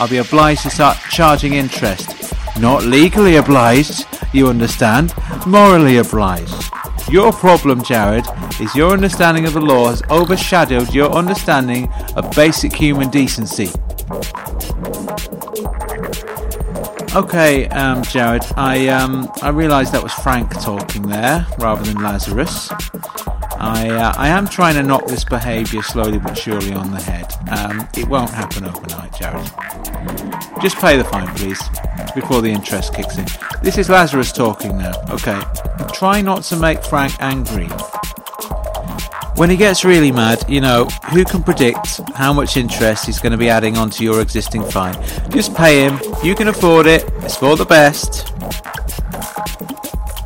I'll 0.00 0.08
be 0.08 0.16
obliged 0.16 0.62
to 0.62 0.70
start 0.70 0.98
charging 1.10 1.54
interest. 1.54 2.33
Not 2.58 2.84
legally 2.84 3.36
obliged, 3.36 4.06
you 4.32 4.48
understand, 4.48 5.12
morally 5.46 5.98
obliged. 5.98 6.70
Your 7.10 7.32
problem, 7.32 7.82
Jared, 7.82 8.24
is 8.60 8.74
your 8.74 8.92
understanding 8.92 9.44
of 9.46 9.52
the 9.52 9.60
law 9.60 9.88
has 9.88 10.02
overshadowed 10.10 10.94
your 10.94 11.10
understanding 11.10 11.92
of 12.16 12.30
basic 12.34 12.72
human 12.72 13.10
decency. 13.10 13.70
Okay, 17.14 17.68
um, 17.68 18.02
Jared, 18.02 18.44
I 18.56 18.88
um, 18.88 19.30
I 19.40 19.50
realised 19.50 19.92
that 19.92 20.02
was 20.02 20.12
Frank 20.12 20.50
talking 20.60 21.02
there 21.02 21.46
rather 21.58 21.84
than 21.84 22.02
Lazarus. 22.02 22.70
I 23.56 23.88
uh, 23.88 24.12
I 24.16 24.28
am 24.28 24.48
trying 24.48 24.74
to 24.74 24.82
knock 24.82 25.06
this 25.06 25.24
behaviour 25.24 25.82
slowly 25.82 26.18
but 26.18 26.34
surely 26.34 26.72
on 26.72 26.90
the 26.90 27.00
head. 27.00 27.32
Um, 27.50 27.88
it 27.96 28.08
won't 28.08 28.30
happen 28.30 28.64
overnight, 28.64 29.14
Jared. 29.14 29.48
Just 30.64 30.78
pay 30.78 30.96
the 30.96 31.04
fine, 31.04 31.26
please, 31.36 31.60
before 32.14 32.40
the 32.40 32.48
interest 32.48 32.94
kicks 32.94 33.18
in. 33.18 33.26
This 33.62 33.76
is 33.76 33.90
Lazarus 33.90 34.32
talking 34.32 34.78
now. 34.78 34.94
Okay, 35.10 35.38
try 35.92 36.22
not 36.22 36.42
to 36.44 36.56
make 36.56 36.82
Frank 36.82 37.12
angry. 37.20 37.66
When 39.36 39.50
he 39.50 39.58
gets 39.58 39.84
really 39.84 40.10
mad, 40.10 40.42
you 40.48 40.62
know, 40.62 40.86
who 41.12 41.22
can 41.26 41.42
predict 41.42 42.00
how 42.14 42.32
much 42.32 42.56
interest 42.56 43.04
he's 43.04 43.20
going 43.20 43.32
to 43.32 43.36
be 43.36 43.50
adding 43.50 43.76
onto 43.76 44.04
your 44.04 44.22
existing 44.22 44.64
fine? 44.64 44.94
Just 45.28 45.54
pay 45.54 45.82
him. 45.86 46.00
You 46.22 46.34
can 46.34 46.48
afford 46.48 46.86
it. 46.86 47.04
It's 47.16 47.36
for 47.36 47.58
the 47.58 47.66
best. 47.66 48.32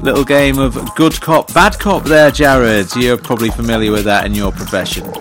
Little 0.01 0.25
game 0.25 0.61
of 0.61 0.95
good 0.95 1.21
cop, 1.21 1.53
bad 1.53 1.81
cop 1.81 2.05
there, 2.05 2.31
Jared. 2.31 2.95
You're 2.95 3.19
probably 3.19 3.51
familiar 3.51 3.91
with 3.91 4.05
that 4.05 4.25
in 4.25 4.37
your 4.37 4.53
profession. 4.53 5.13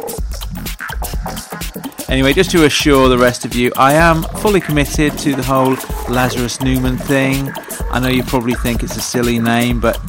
Anyway, 2.10 2.32
just 2.34 2.52
to 2.52 2.64
assure 2.66 3.10
the 3.10 3.18
rest 3.18 3.44
of 3.44 3.54
you, 3.54 3.72
I 3.76 3.94
am 3.94 4.24
fully 4.42 4.62
committed 4.62 5.18
to 5.20 5.36
the 5.36 5.44
whole 5.44 5.76
Lazarus 6.10 6.62
Newman 6.62 6.98
thing. 6.98 7.52
I 7.92 8.00
know 8.00 8.08
you 8.08 8.24
probably 8.24 8.56
think 8.56 8.82
it's 8.82 8.96
a 8.96 9.02
silly 9.02 9.40
name, 9.40 9.82
but 9.82 10.00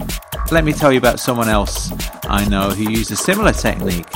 let 0.52 0.64
me 0.64 0.72
tell 0.72 0.92
you 0.92 0.98
about 0.98 1.18
someone 1.18 1.48
else 1.48 1.90
I 2.24 2.46
know 2.48 2.70
who 2.70 2.90
used 2.90 3.10
a 3.10 3.16
similar 3.16 3.52
technique 3.52 4.08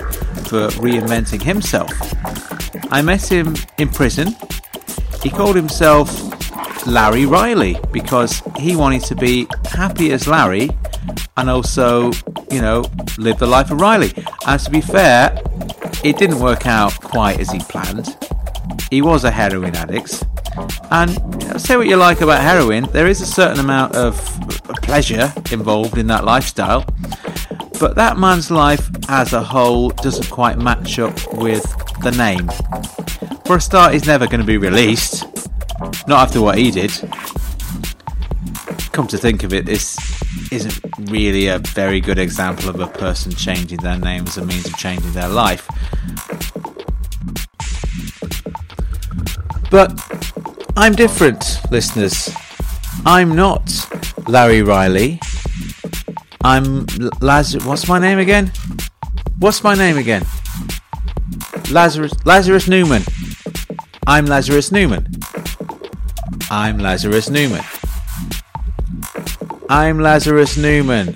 for 0.46 0.68
reinventing 0.78 1.42
himself. 1.42 1.90
I 2.92 3.02
met 3.02 3.30
him 3.30 3.56
in 3.78 3.88
prison. 3.88 4.36
He 5.22 5.30
called 5.30 5.56
himself 5.56 6.86
Larry 6.86 7.26
Riley 7.26 7.78
because 7.90 8.42
he 8.58 8.76
wanted 8.76 9.02
to 9.04 9.14
be 9.16 9.46
happy 9.64 10.12
as 10.12 10.28
Larry 10.28 10.70
and 11.36 11.48
also, 11.48 12.12
you 12.50 12.60
know, 12.60 12.84
live 13.18 13.38
the 13.38 13.46
life 13.46 13.70
of 13.70 13.80
Riley. 13.80 14.12
And 14.46 14.60
to 14.60 14.70
be 14.70 14.80
fair, 14.80 15.36
it 16.04 16.18
didn't 16.18 16.40
work 16.40 16.66
out 16.66 16.94
quite 17.00 17.40
as 17.40 17.50
he 17.50 17.58
planned. 17.60 18.16
He 18.90 19.02
was 19.02 19.24
a 19.24 19.30
heroin 19.30 19.74
addict. 19.76 20.24
And 20.90 21.10
say 21.60 21.76
what 21.76 21.86
you 21.86 21.96
like 21.96 22.20
about 22.20 22.42
heroin, 22.42 22.84
there 22.92 23.06
is 23.06 23.20
a 23.20 23.26
certain 23.26 23.60
amount 23.60 23.94
of 23.94 24.16
pleasure 24.82 25.32
involved 25.50 25.96
in 25.98 26.06
that 26.08 26.24
lifestyle. 26.24 26.84
But 27.80 27.94
that 27.96 28.18
man's 28.18 28.50
life 28.50 28.88
as 29.08 29.32
a 29.32 29.42
whole 29.42 29.90
doesn't 29.90 30.30
quite 30.30 30.58
match 30.58 30.98
up 30.98 31.14
with 31.34 31.64
the 32.02 32.10
name. 32.10 32.48
For 33.46 33.56
a 33.56 33.60
start, 33.60 33.92
he's 33.92 34.06
never 34.06 34.26
going 34.26 34.40
to 34.40 34.46
be 34.46 34.58
released. 34.58 35.24
Not 36.06 36.28
after 36.28 36.40
what 36.40 36.58
he 36.58 36.70
did. 36.70 36.92
Come 38.92 39.06
to 39.06 39.18
think 39.18 39.42
of 39.42 39.52
it, 39.52 39.64
this 39.64 39.96
isn't 40.52 40.78
really 41.10 41.46
a 41.46 41.58
very 41.58 41.98
good 41.98 42.18
example 42.18 42.68
of 42.68 42.78
a 42.78 42.86
person 42.86 43.32
changing 43.32 43.78
their 43.78 43.98
name 43.98 44.26
as 44.26 44.36
a 44.36 44.44
means 44.44 44.66
of 44.66 44.76
changing 44.76 45.10
their 45.12 45.28
life. 45.28 45.66
But 49.70 49.98
I'm 50.76 50.94
different, 50.94 51.58
listeners. 51.70 52.30
I'm 53.06 53.34
not 53.34 53.64
Larry 54.28 54.62
Riley. 54.62 55.18
I'm 56.42 56.84
Lazarus. 57.22 57.64
What's 57.64 57.88
my 57.88 57.98
name 57.98 58.18
again? 58.18 58.52
What's 59.38 59.64
my 59.64 59.74
name 59.74 59.96
again? 59.96 60.26
Lazarus 61.70 62.12
Lazarus 62.26 62.68
Newman. 62.68 63.02
I'm 64.06 64.26
Lazarus 64.26 64.70
Newman. 64.70 65.06
I'm 66.50 66.78
Lazarus 66.78 67.30
Newman. 67.30 67.64
I'm 69.74 70.00
Lazarus 70.00 70.58
Newman. 70.58 71.14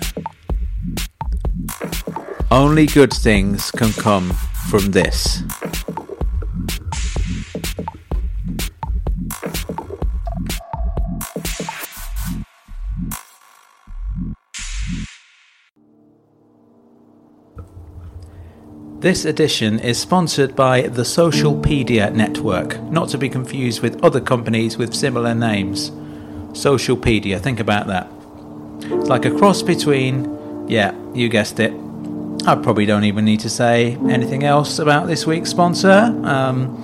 Only 2.49 2.87
good 2.87 3.13
things 3.13 3.69
can 3.69 3.93
come 3.93 4.31
from 4.67 4.89
this. 4.89 5.43
This 18.97 19.25
edition 19.25 19.77
is 19.77 19.99
sponsored 19.99 20.55
by 20.55 20.81
the 20.81 21.03
Socialpedia 21.03 22.11
Network, 22.11 22.81
not 22.85 23.09
to 23.09 23.19
be 23.19 23.29
confused 23.29 23.83
with 23.83 24.03
other 24.03 24.19
companies 24.19 24.79
with 24.79 24.95
similar 24.95 25.35
names. 25.35 25.91
Socialpedia, 26.53 27.39
think 27.39 27.59
about 27.59 27.85
that. 27.85 28.16
It's 28.79 29.09
like 29.09 29.25
a 29.25 29.31
cross 29.31 29.61
between, 29.61 30.67
yeah, 30.67 30.93
you 31.13 31.29
guessed 31.29 31.59
it. 31.59 31.73
I 32.45 32.55
probably 32.55 32.85
don't 32.85 33.03
even 33.03 33.25
need 33.25 33.41
to 33.41 33.49
say 33.49 33.97
anything 34.09 34.43
else 34.43 34.79
about 34.79 35.07
this 35.07 35.25
week's 35.25 35.49
sponsor. 35.49 36.15
Um, 36.23 36.81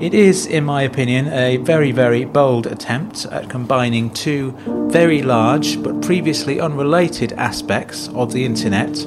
it 0.00 0.14
is, 0.14 0.46
in 0.46 0.64
my 0.64 0.82
opinion, 0.82 1.28
a 1.28 1.58
very, 1.58 1.92
very 1.92 2.24
bold 2.24 2.66
attempt 2.66 3.26
at 3.26 3.48
combining 3.48 4.10
two 4.10 4.52
very 4.90 5.22
large 5.22 5.82
but 5.82 6.00
previously 6.02 6.60
unrelated 6.60 7.32
aspects 7.34 8.08
of 8.08 8.32
the 8.32 8.44
internet, 8.44 9.04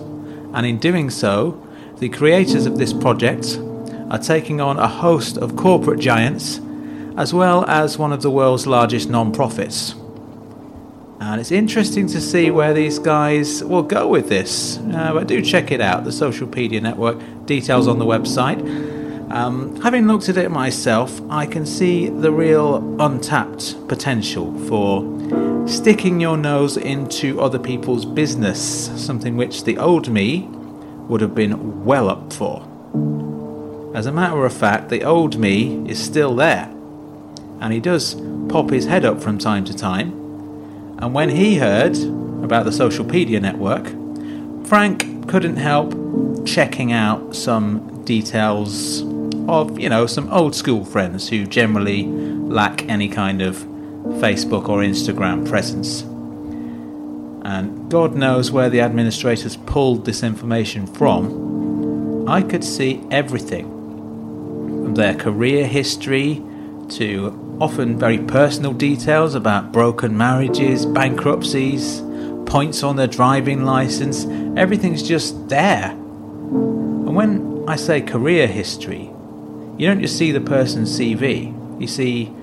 and 0.53 0.65
in 0.65 0.77
doing 0.77 1.09
so, 1.09 1.61
the 1.97 2.09
creators 2.09 2.65
of 2.65 2.77
this 2.77 2.93
project 2.93 3.59
are 4.09 4.19
taking 4.19 4.61
on 4.61 4.77
a 4.77 4.87
host 4.87 5.37
of 5.37 5.55
corporate 5.55 5.99
giants 5.99 6.59
as 7.17 7.33
well 7.33 7.65
as 7.65 7.97
one 7.97 8.13
of 8.13 8.21
the 8.21 8.29
world's 8.29 8.67
largest 8.67 9.09
non 9.09 9.31
profits. 9.31 9.95
And 11.19 11.39
it's 11.39 11.51
interesting 11.51 12.07
to 12.07 12.19
see 12.19 12.51
where 12.51 12.73
these 12.73 12.99
guys 12.99 13.63
will 13.63 13.83
go 13.83 14.07
with 14.07 14.27
this. 14.27 14.77
Uh, 14.77 15.13
but 15.13 15.27
do 15.27 15.41
check 15.41 15.71
it 15.71 15.79
out, 15.79 16.03
the 16.03 16.09
Socialpedia 16.09 16.81
Network, 16.81 17.17
details 17.45 17.87
on 17.87 17.99
the 17.99 18.05
website. 18.05 18.59
Um, 19.31 19.79
having 19.81 20.07
looked 20.07 20.29
at 20.29 20.37
it 20.37 20.51
myself, 20.51 21.21
I 21.29 21.45
can 21.45 21.65
see 21.65 22.09
the 22.09 22.31
real 22.31 22.77
untapped 23.01 23.87
potential 23.87 24.57
for 24.67 25.03
sticking 25.67 26.19
your 26.19 26.37
nose 26.37 26.77
into 26.77 27.41
other 27.41 27.59
people's 27.59 28.05
business, 28.05 28.91
something 29.03 29.35
which 29.35 29.63
the 29.63 29.77
old 29.77 30.09
me 30.09 30.47
would 31.07 31.21
have 31.21 31.33
been 31.33 31.85
well 31.85 32.09
up 32.09 32.33
for. 32.33 32.61
As 33.95 34.05
a 34.05 34.11
matter 34.11 34.45
of 34.45 34.53
fact, 34.53 34.89
the 34.89 35.03
old 35.03 35.37
me 35.37 35.89
is 35.89 36.03
still 36.03 36.35
there, 36.35 36.71
and 37.61 37.73
he 37.73 37.79
does 37.79 38.15
pop 38.49 38.69
his 38.69 38.85
head 38.85 39.05
up 39.05 39.21
from 39.21 39.37
time 39.37 39.63
to 39.65 39.73
time. 39.73 40.24
And 40.99 41.13
when 41.13 41.29
he 41.29 41.55
heard 41.55 41.97
about 42.43 42.65
the 42.65 42.71
Socialpedia 42.71 43.41
network, 43.41 43.85
Frank 44.67 45.27
couldn't 45.27 45.57
help 45.57 45.93
checking 46.45 46.91
out 46.91 47.35
some 47.35 48.03
details 48.05 49.01
of, 49.47 49.79
you 49.79 49.89
know, 49.89 50.05
some 50.05 50.31
old 50.31 50.55
school 50.55 50.85
friends 50.85 51.29
who 51.29 51.45
generally 51.45 52.05
lack 52.05 52.87
any 52.87 53.09
kind 53.09 53.41
of 53.41 53.57
Facebook 54.21 54.69
or 54.69 54.79
Instagram 54.79 55.47
presence. 55.47 56.01
And 57.43 57.91
God 57.91 58.15
knows 58.15 58.51
where 58.51 58.69
the 58.69 58.81
administrators 58.81 59.57
pulled 59.57 60.05
this 60.05 60.23
information 60.23 60.87
from, 60.87 62.27
I 62.27 62.41
could 62.41 62.63
see 62.63 63.03
everything 63.11 63.65
from 63.65 64.95
their 64.95 65.13
career 65.13 65.67
history 65.67 66.41
to 66.89 67.31
often 67.59 67.97
very 67.97 68.19
personal 68.19 68.73
details 68.73 69.35
about 69.35 69.71
broken 69.71 70.17
marriages, 70.17 70.85
bankruptcies, 70.85 72.01
points 72.45 72.83
on 72.83 72.95
their 72.95 73.07
driving 73.07 73.65
license. 73.65 74.25
Everything's 74.57 75.03
just 75.03 75.49
there. 75.49 75.91
And 75.91 77.15
when 77.15 77.63
I 77.67 77.75
say 77.75 78.01
career 78.01 78.47
history, 78.47 79.09
you 79.77 79.87
don't 79.87 80.01
just 80.01 80.17
see 80.17 80.31
the 80.31 80.41
person's 80.41 80.97
CV, 80.97 81.81
you 81.81 81.87
see 81.87 82.33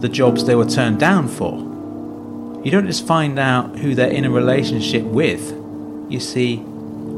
the 0.00 0.08
jobs 0.08 0.44
they 0.44 0.54
were 0.54 0.66
turned 0.66 1.00
down 1.00 1.28
for 1.28 1.68
you 2.64 2.72
don't 2.72 2.86
just 2.86 3.06
find 3.06 3.38
out 3.38 3.78
who 3.78 3.94
they're 3.94 4.10
in 4.10 4.24
a 4.24 4.30
relationship 4.30 5.04
with, 5.04 5.52
you 6.08 6.18
see 6.18 6.58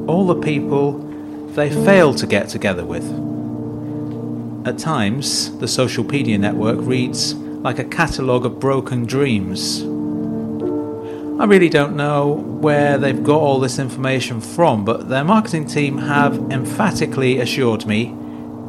all 0.07 0.27
the 0.27 0.41
people 0.41 0.99
they 1.55 1.71
fail 1.71 2.15
to 2.15 2.27
get 2.27 2.49
together 2.49 2.85
with. 2.85 3.05
At 4.63 4.77
times, 4.77 5.57
the 5.59 5.65
Socialpedia 5.65 6.39
network 6.39 6.77
reads 6.81 7.33
like 7.35 7.79
a 7.79 7.85
catalogue 7.85 8.45
of 8.45 8.61
broken 8.61 9.07
dreams. 9.07 9.83
I 11.41 11.45
really 11.47 11.71
don't 11.71 11.97
know 11.97 12.33
where 12.61 12.99
they've 12.99 13.25
got 13.25 13.41
all 13.41 13.59
this 13.59 13.79
information 13.79 14.43
from, 14.43 14.85
but 14.85 15.09
their 15.09 15.25
marketing 15.25 15.67
team 15.67 15.97
have 15.97 16.37
emphatically 16.53 17.39
assured 17.39 17.87
me 17.87 18.15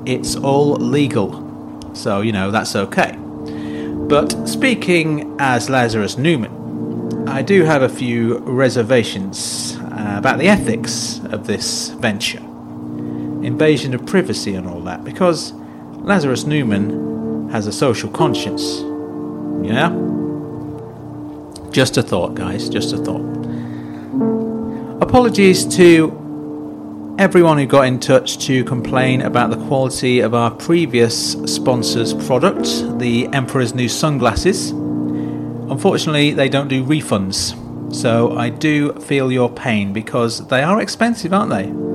it's 0.06 0.38
all 0.38 0.75
legal. 0.77 1.91
So, 1.93 2.21
you 2.21 2.32
know, 2.32 2.51
that's 2.51 2.73
okay. 2.73 3.17
But 3.17 4.47
speaking 4.47 5.36
as 5.39 5.69
Lazarus 5.69 6.17
Newman, 6.17 7.27
I 7.27 7.41
do 7.41 7.63
have 7.63 7.82
a 7.82 7.89
few 7.89 8.38
reservations 8.39 9.75
uh, 9.77 10.15
about 10.17 10.39
the 10.39 10.47
ethics 10.47 11.19
of 11.32 11.47
this 11.47 11.89
venture, 11.89 12.39
invasion 12.39 13.93
of 13.93 14.06
privacy 14.06 14.56
and 14.56 14.65
all 14.67 14.80
that, 14.82 15.04
because 15.04 15.54
Lazarus 16.03 16.45
Newman 16.45 17.49
has 17.51 17.67
a 17.67 17.71
social 17.71 18.09
conscience. 18.09 18.81
Yeah? 19.63 19.89
Just 21.71 21.97
a 21.97 22.01
thought, 22.01 22.33
guys, 22.33 22.67
just 22.69 22.91
a 22.91 22.97
thought. 22.97 23.21
Apologies 25.01 25.63
to 25.75 27.15
everyone 27.19 27.59
who 27.59 27.67
got 27.67 27.85
in 27.85 27.99
touch 27.99 28.39
to 28.47 28.63
complain 28.63 29.21
about 29.21 29.51
the 29.51 29.67
quality 29.67 30.21
of 30.21 30.33
our 30.33 30.49
previous 30.49 31.33
sponsor's 31.45 32.15
product, 32.25 32.63
the 32.97 33.27
Emperor's 33.31 33.75
New 33.75 33.87
Sunglasses. 33.87 34.71
Unfortunately, 34.71 36.31
they 36.31 36.49
don't 36.49 36.67
do 36.67 36.83
refunds, 36.83 37.55
so 37.93 38.35
I 38.35 38.49
do 38.49 38.93
feel 38.93 39.31
your 39.31 39.51
pain 39.51 39.93
because 39.93 40.47
they 40.47 40.63
are 40.63 40.81
expensive, 40.81 41.31
aren't 41.31 41.51
they? 41.51 41.90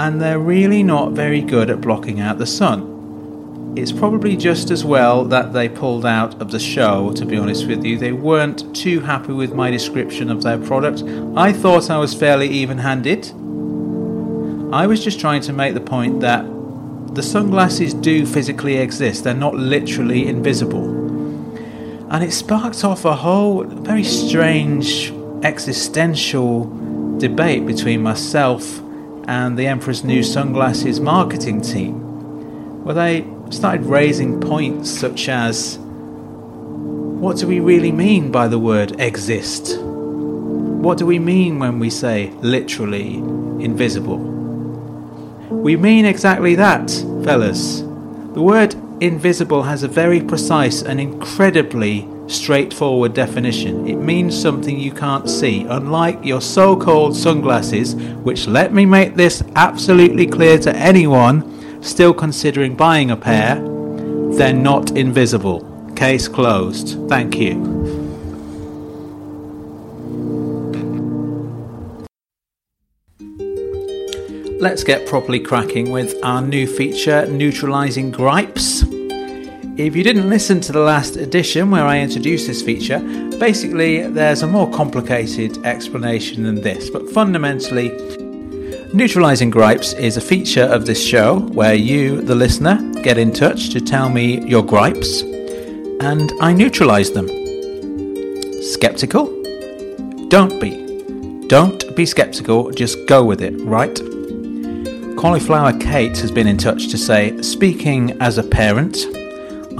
And 0.00 0.18
they're 0.18 0.38
really 0.38 0.82
not 0.82 1.12
very 1.12 1.42
good 1.42 1.68
at 1.68 1.82
blocking 1.82 2.20
out 2.20 2.38
the 2.38 2.46
sun. 2.46 3.74
It's 3.76 3.92
probably 3.92 4.34
just 4.34 4.70
as 4.70 4.82
well 4.82 5.26
that 5.26 5.52
they 5.52 5.68
pulled 5.68 6.06
out 6.06 6.40
of 6.40 6.50
the 6.50 6.58
show, 6.58 7.12
to 7.12 7.26
be 7.26 7.36
honest 7.36 7.66
with 7.66 7.84
you. 7.84 7.98
They 7.98 8.12
weren't 8.12 8.74
too 8.74 9.00
happy 9.00 9.34
with 9.34 9.52
my 9.52 9.70
description 9.70 10.30
of 10.30 10.42
their 10.42 10.56
product. 10.56 11.02
I 11.36 11.52
thought 11.52 11.90
I 11.90 11.98
was 11.98 12.14
fairly 12.14 12.48
even 12.48 12.78
handed. 12.78 13.26
I 14.74 14.86
was 14.86 15.04
just 15.04 15.20
trying 15.20 15.42
to 15.42 15.52
make 15.52 15.74
the 15.74 15.82
point 15.82 16.20
that 16.20 16.46
the 17.14 17.22
sunglasses 17.22 17.92
do 17.92 18.24
physically 18.24 18.78
exist, 18.78 19.24
they're 19.24 19.34
not 19.34 19.54
literally 19.54 20.26
invisible. 20.26 20.86
And 22.10 22.24
it 22.24 22.32
sparked 22.32 22.84
off 22.84 23.04
a 23.04 23.14
whole 23.16 23.64
very 23.64 24.04
strange 24.04 25.12
existential 25.42 27.18
debate 27.18 27.66
between 27.66 28.02
myself 28.02 28.80
and 29.30 29.56
the 29.56 29.64
Emperor's 29.68 30.02
New 30.02 30.24
Sunglasses 30.24 30.98
marketing 30.98 31.60
team, 31.60 32.82
where 32.82 32.96
they 32.96 33.24
started 33.50 33.86
raising 33.86 34.40
points 34.40 34.90
such 34.90 35.28
as 35.28 35.78
what 35.78 37.36
do 37.36 37.46
we 37.46 37.60
really 37.60 37.92
mean 37.92 38.32
by 38.32 38.48
the 38.48 38.58
word 38.58 39.00
exist? 39.00 39.78
What 39.80 40.98
do 40.98 41.06
we 41.06 41.20
mean 41.20 41.60
when 41.60 41.78
we 41.78 41.90
say 41.90 42.30
literally 42.40 43.18
invisible? 43.62 44.18
We 44.18 45.76
mean 45.76 46.06
exactly 46.06 46.56
that, 46.56 46.90
fellas. 47.22 47.82
The 47.82 48.42
word 48.42 48.74
invisible 49.00 49.62
has 49.62 49.84
a 49.84 49.88
very 49.88 50.20
precise 50.20 50.82
and 50.82 51.00
incredibly 51.00 52.08
straightforward 52.30 53.14
definition. 53.14 53.86
It 53.86 53.96
means 53.96 54.40
something 54.40 54.78
you 54.78 54.92
can't 54.92 55.28
see, 55.28 55.64
unlike 55.64 56.24
your 56.24 56.40
so 56.40 56.76
called 56.76 57.16
sunglasses, 57.16 57.94
which 57.94 58.46
let 58.46 58.72
me 58.72 58.86
make 58.86 59.16
this 59.16 59.42
absolutely 59.56 60.26
clear 60.26 60.58
to 60.58 60.74
anyone 60.74 61.82
still 61.82 62.14
considering 62.14 62.76
buying 62.76 63.10
a 63.10 63.16
pair, 63.16 63.56
they're 64.36 64.52
not 64.52 64.92
invisible. 64.92 65.66
Case 65.96 66.28
closed. 66.28 66.98
Thank 67.08 67.36
you. 67.36 67.80
Let's 74.60 74.84
get 74.84 75.06
properly 75.06 75.40
cracking 75.40 75.90
with 75.90 76.14
our 76.22 76.42
new 76.42 76.66
feature, 76.66 77.24
Neutralizing 77.26 78.10
Gripes. 78.10 78.84
If 79.76 79.96
you 79.96 80.02
didn't 80.02 80.28
listen 80.28 80.60
to 80.62 80.72
the 80.72 80.80
last 80.80 81.16
edition 81.16 81.70
where 81.70 81.84
I 81.84 82.00
introduced 82.00 82.46
this 82.46 82.60
feature, 82.60 82.98
basically 83.38 84.06
there's 84.06 84.42
a 84.42 84.46
more 84.46 84.70
complicated 84.70 85.64
explanation 85.64 86.42
than 86.42 86.56
this, 86.56 86.90
but 86.90 87.08
fundamentally, 87.08 87.88
Neutralizing 88.92 89.50
Gripes 89.50 89.92
is 89.92 90.16
a 90.16 90.20
feature 90.20 90.64
of 90.64 90.84
this 90.84 91.02
show 91.02 91.38
where 91.38 91.74
you, 91.74 92.20
the 92.20 92.34
listener, 92.34 92.92
get 93.02 93.16
in 93.16 93.32
touch 93.32 93.70
to 93.70 93.80
tell 93.80 94.08
me 94.08 94.44
your 94.46 94.62
gripes 94.62 95.22
and 96.00 96.32
I 96.40 96.52
neutralize 96.52 97.12
them. 97.12 97.28
Skeptical? 98.62 99.26
Don't 100.28 100.60
be. 100.60 101.46
Don't 101.46 101.94
be 101.94 102.04
skeptical, 102.04 102.70
just 102.70 103.06
go 103.06 103.24
with 103.24 103.40
it, 103.40 103.54
right? 103.60 103.94
Cauliflower 105.16 105.78
Kate 105.78 106.16
has 106.18 106.30
been 106.30 106.46
in 106.46 106.58
touch 106.58 106.88
to 106.88 106.98
say, 106.98 107.40
speaking 107.42 108.20
as 108.20 108.38
a 108.38 108.42
parent, 108.42 108.96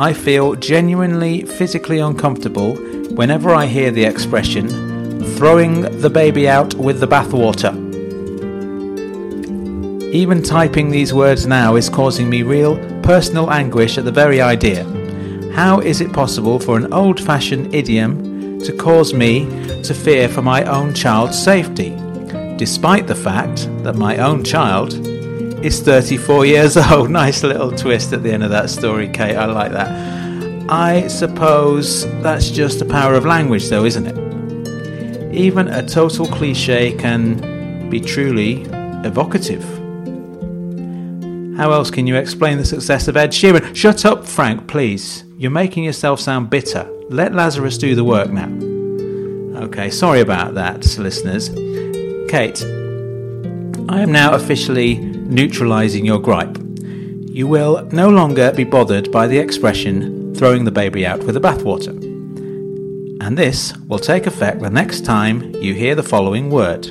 I 0.00 0.14
feel 0.14 0.54
genuinely 0.54 1.42
physically 1.42 1.98
uncomfortable 1.98 2.74
whenever 3.16 3.50
I 3.50 3.66
hear 3.66 3.90
the 3.90 4.06
expression, 4.06 4.66
throwing 5.36 5.82
the 6.00 6.08
baby 6.08 6.48
out 6.48 6.72
with 6.74 7.00
the 7.00 7.06
bathwater. 7.06 7.74
Even 10.10 10.42
typing 10.42 10.88
these 10.88 11.12
words 11.12 11.46
now 11.46 11.76
is 11.76 11.90
causing 11.90 12.30
me 12.30 12.42
real 12.42 12.78
personal 13.02 13.50
anguish 13.50 13.98
at 13.98 14.06
the 14.06 14.10
very 14.10 14.40
idea. 14.40 14.84
How 15.52 15.80
is 15.80 16.00
it 16.00 16.14
possible 16.14 16.58
for 16.58 16.78
an 16.78 16.94
old 16.94 17.20
fashioned 17.20 17.74
idiom 17.74 18.58
to 18.62 18.72
cause 18.72 19.12
me 19.12 19.44
to 19.82 19.92
fear 19.92 20.30
for 20.30 20.40
my 20.40 20.64
own 20.64 20.94
child's 20.94 21.38
safety, 21.38 21.90
despite 22.56 23.06
the 23.06 23.14
fact 23.14 23.68
that 23.84 23.96
my 23.96 24.16
own 24.16 24.44
child 24.44 25.09
is 25.62 25.80
34 25.80 26.46
years 26.46 26.76
old? 26.90 27.10
Nice 27.10 27.42
little 27.42 27.70
twist 27.70 28.12
at 28.12 28.22
the 28.22 28.32
end 28.32 28.42
of 28.42 28.50
that 28.50 28.70
story, 28.70 29.08
Kate. 29.08 29.36
I 29.36 29.46
like 29.46 29.72
that. 29.72 29.90
I 30.70 31.08
suppose 31.08 32.06
that's 32.22 32.50
just 32.50 32.78
the 32.78 32.84
power 32.84 33.14
of 33.14 33.24
language, 33.24 33.68
though, 33.68 33.84
isn't 33.84 34.06
it? 34.06 35.34
Even 35.34 35.68
a 35.68 35.86
total 35.86 36.26
cliche 36.26 36.92
can 36.96 37.88
be 37.90 38.00
truly 38.00 38.62
evocative. 39.04 39.64
How 41.56 41.72
else 41.72 41.90
can 41.90 42.06
you 42.06 42.16
explain 42.16 42.56
the 42.56 42.64
success 42.64 43.08
of 43.08 43.16
Ed 43.16 43.32
Sheeran? 43.32 43.74
Shut 43.76 44.04
up, 44.04 44.26
Frank, 44.26 44.66
please. 44.66 45.24
You're 45.36 45.50
making 45.50 45.84
yourself 45.84 46.20
sound 46.20 46.48
bitter. 46.50 46.88
Let 47.10 47.34
Lazarus 47.34 47.76
do 47.76 47.94
the 47.94 48.04
work 48.04 48.30
now. 48.30 48.48
Okay, 49.64 49.90
sorry 49.90 50.20
about 50.20 50.54
that, 50.54 50.96
listeners. 50.96 51.48
Kate, 52.30 52.62
I 53.88 54.00
am 54.00 54.12
now 54.12 54.34
officially 54.34 55.09
neutralising 55.30 56.04
your 56.04 56.18
gripe. 56.20 56.58
You 57.30 57.46
will 57.46 57.86
no 57.92 58.08
longer 58.08 58.52
be 58.52 58.64
bothered 58.64 59.12
by 59.12 59.26
the 59.26 59.38
expression 59.38 60.34
throwing 60.34 60.64
the 60.64 60.70
baby 60.70 61.06
out 61.06 61.20
with 61.20 61.34
the 61.34 61.40
bathwater. 61.40 61.96
And 63.22 63.36
this 63.36 63.76
will 63.86 63.98
take 63.98 64.26
effect 64.26 64.60
the 64.60 64.70
next 64.70 65.04
time 65.04 65.54
you 65.56 65.74
hear 65.74 65.94
the 65.94 66.02
following 66.02 66.50
word 66.50 66.88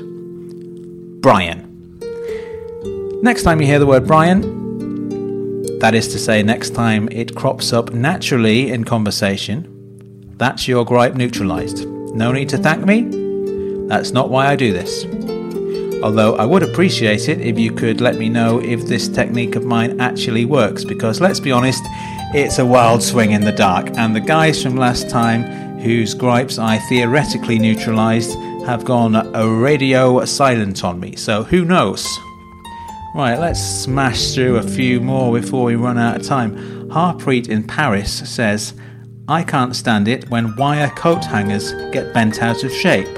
Brian. 1.21 1.65
Next 3.21 3.43
time 3.43 3.59
you 3.59 3.67
hear 3.67 3.79
the 3.79 3.85
word 3.85 4.07
Brian, 4.07 5.79
that 5.79 5.93
is 5.95 6.07
to 6.09 6.19
say, 6.19 6.43
next 6.43 6.71
time 6.71 7.09
it 7.11 7.35
crops 7.35 7.73
up 7.73 7.93
naturally 7.93 8.71
in 8.71 8.83
conversation, 8.83 10.33
that's 10.37 10.67
your 10.67 10.85
gripe 10.85 11.15
neutralized. 11.15 11.85
No 11.87 12.31
need 12.31 12.49
to 12.49 12.57
thank 12.57 12.85
me. 12.85 13.07
That's 13.87 14.11
not 14.11 14.29
why 14.29 14.47
I 14.47 14.55
do 14.55 14.71
this. 14.71 15.05
Although 16.01 16.35
I 16.35 16.45
would 16.45 16.63
appreciate 16.63 17.27
it 17.27 17.41
if 17.41 17.59
you 17.59 17.71
could 17.71 17.99
let 17.99 18.17
me 18.17 18.29
know 18.29 18.61
if 18.61 18.85
this 18.85 19.09
technique 19.09 19.55
of 19.55 19.65
mine 19.65 19.99
actually 19.99 20.45
works, 20.45 20.85
because 20.85 21.19
let's 21.19 21.39
be 21.39 21.51
honest, 21.51 21.81
it's 22.33 22.59
a 22.59 22.65
wild 22.65 23.03
swing 23.03 23.31
in 23.31 23.41
the 23.41 23.51
dark, 23.51 23.89
and 23.97 24.15
the 24.15 24.21
guys 24.21 24.63
from 24.63 24.77
last 24.77 25.09
time 25.09 25.43
whose 25.79 26.13
gripes 26.13 26.57
I 26.57 26.77
theoretically 26.77 27.59
neutralized 27.59 28.37
have 28.65 28.85
gone 28.85 29.15
a 29.15 29.47
radio 29.47 30.23
silent 30.25 30.83
on 30.83 30.99
me, 30.99 31.15
so 31.15 31.43
who 31.43 31.65
knows? 31.65 32.07
Right, 33.15 33.37
let's 33.37 33.59
smash 33.59 34.33
through 34.33 34.57
a 34.57 34.63
few 34.63 35.01
more 35.01 35.33
before 35.33 35.65
we 35.65 35.75
run 35.75 35.97
out 35.97 36.17
of 36.17 36.27
time. 36.27 36.55
Harpreet 36.89 37.49
in 37.49 37.65
Paris 37.65 38.29
says, 38.29 38.73
I 39.27 39.43
can't 39.43 39.75
stand 39.75 40.07
it 40.07 40.29
when 40.29 40.55
wire 40.55 40.89
coat 40.91 41.25
hangers 41.25 41.73
get 41.91 42.13
bent 42.13 42.41
out 42.41 42.63
of 42.63 42.71
shape, 42.71 43.09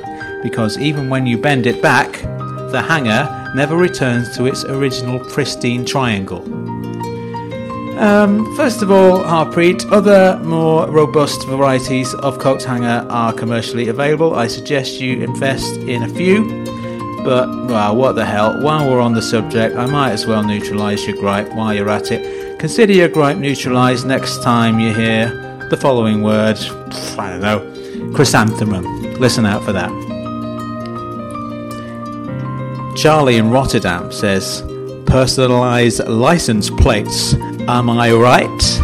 because 0.42 0.78
even 0.78 1.10
when 1.10 1.28
you 1.28 1.38
bend 1.38 1.68
it 1.68 1.82
back, 1.82 2.24
the 2.72 2.82
hanger 2.82 3.52
never 3.56 3.76
returns 3.76 4.36
to 4.38 4.46
its 4.46 4.64
original 4.64 5.20
pristine 5.20 5.86
triangle. 5.86 6.42
Um, 8.00 8.56
first 8.56 8.82
of 8.82 8.90
all, 8.90 9.20
Harpreet, 9.20 9.86
other 9.92 10.40
more 10.44 10.90
robust 10.90 11.46
varieties 11.46 12.14
of 12.16 12.40
coat 12.40 12.64
hanger 12.64 13.06
are 13.10 13.32
commercially 13.32 13.90
available. 13.90 14.34
I 14.34 14.48
suggest 14.48 15.00
you 15.00 15.22
invest 15.22 15.76
in 15.76 16.04
a 16.04 16.10
few. 16.10 16.66
But, 17.24 17.48
well, 17.68 17.96
what 17.96 18.16
the 18.16 18.26
hell, 18.26 18.60
while 18.64 18.90
we're 18.90 19.00
on 19.00 19.14
the 19.14 19.22
subject, 19.22 19.76
I 19.76 19.86
might 19.86 20.12
as 20.12 20.26
well 20.26 20.42
neutralise 20.42 21.06
your 21.06 21.18
gripe 21.18 21.54
while 21.54 21.74
you're 21.74 21.90
at 21.90 22.12
it. 22.12 22.58
Consider 22.58 22.94
your 22.94 23.10
gripe 23.10 23.38
neutralised 23.38 24.08
next 24.08 24.42
time 24.42 24.80
you 24.80 24.94
hear 24.94 25.28
the 25.70 25.78
following 25.78 26.24
word, 26.24 26.58
I 27.20 27.30
don't 27.30 27.42
know, 27.42 28.14
chrysanthemum. 28.16 29.14
Listen 29.20 29.46
out 29.46 29.64
for 29.64 29.74
that. 29.74 30.11
Charlie 33.02 33.38
in 33.38 33.50
Rotterdam 33.50 34.12
says, 34.12 34.62
personalised 35.06 36.08
license 36.08 36.70
plates. 36.70 37.34
Am 37.68 37.90
I 37.90 38.12
right? 38.12 38.80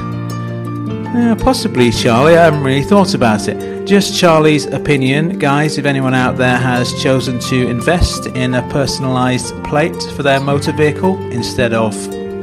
Uh, 1.15 1.35
possibly, 1.35 1.91
Charlie. 1.91 2.35
I 2.35 2.45
haven't 2.45 2.63
really 2.63 2.81
thought 2.81 3.13
about 3.13 3.47
it. 3.47 3.85
Just 3.85 4.19
Charlie's 4.19 4.65
opinion, 4.65 5.37
guys. 5.37 5.77
If 5.77 5.85
anyone 5.85 6.15
out 6.15 6.35
there 6.35 6.57
has 6.57 6.99
chosen 6.99 7.37
to 7.41 7.67
invest 7.67 8.25
in 8.25 8.55
a 8.55 8.63
personalised 8.63 9.63
plate 9.63 10.01
for 10.15 10.23
their 10.23 10.39
motor 10.39 10.71
vehicle 10.71 11.15
instead 11.31 11.73
of, 11.73 11.95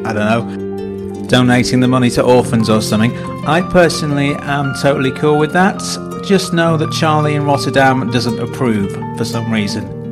I 0.07 0.13
don't 0.13 0.15
know, 0.15 1.27
donating 1.27 1.81
the 1.81 1.89
money 1.89 2.11
to 2.11 2.23
orphans 2.23 2.71
or 2.71 2.83
something, 2.83 3.17
I 3.49 3.63
personally 3.63 4.37
am 4.37 4.75
totally 4.81 5.11
cool 5.11 5.41
with 5.41 5.53
that. 5.55 5.81
Just 6.25 6.53
know 6.53 6.77
that 6.77 6.93
Charlie 6.93 7.35
in 7.35 7.45
Rotterdam 7.45 8.13
doesn't 8.13 8.39
approve 8.39 8.93
for 9.19 9.25
some 9.25 9.53
reason. 9.53 10.04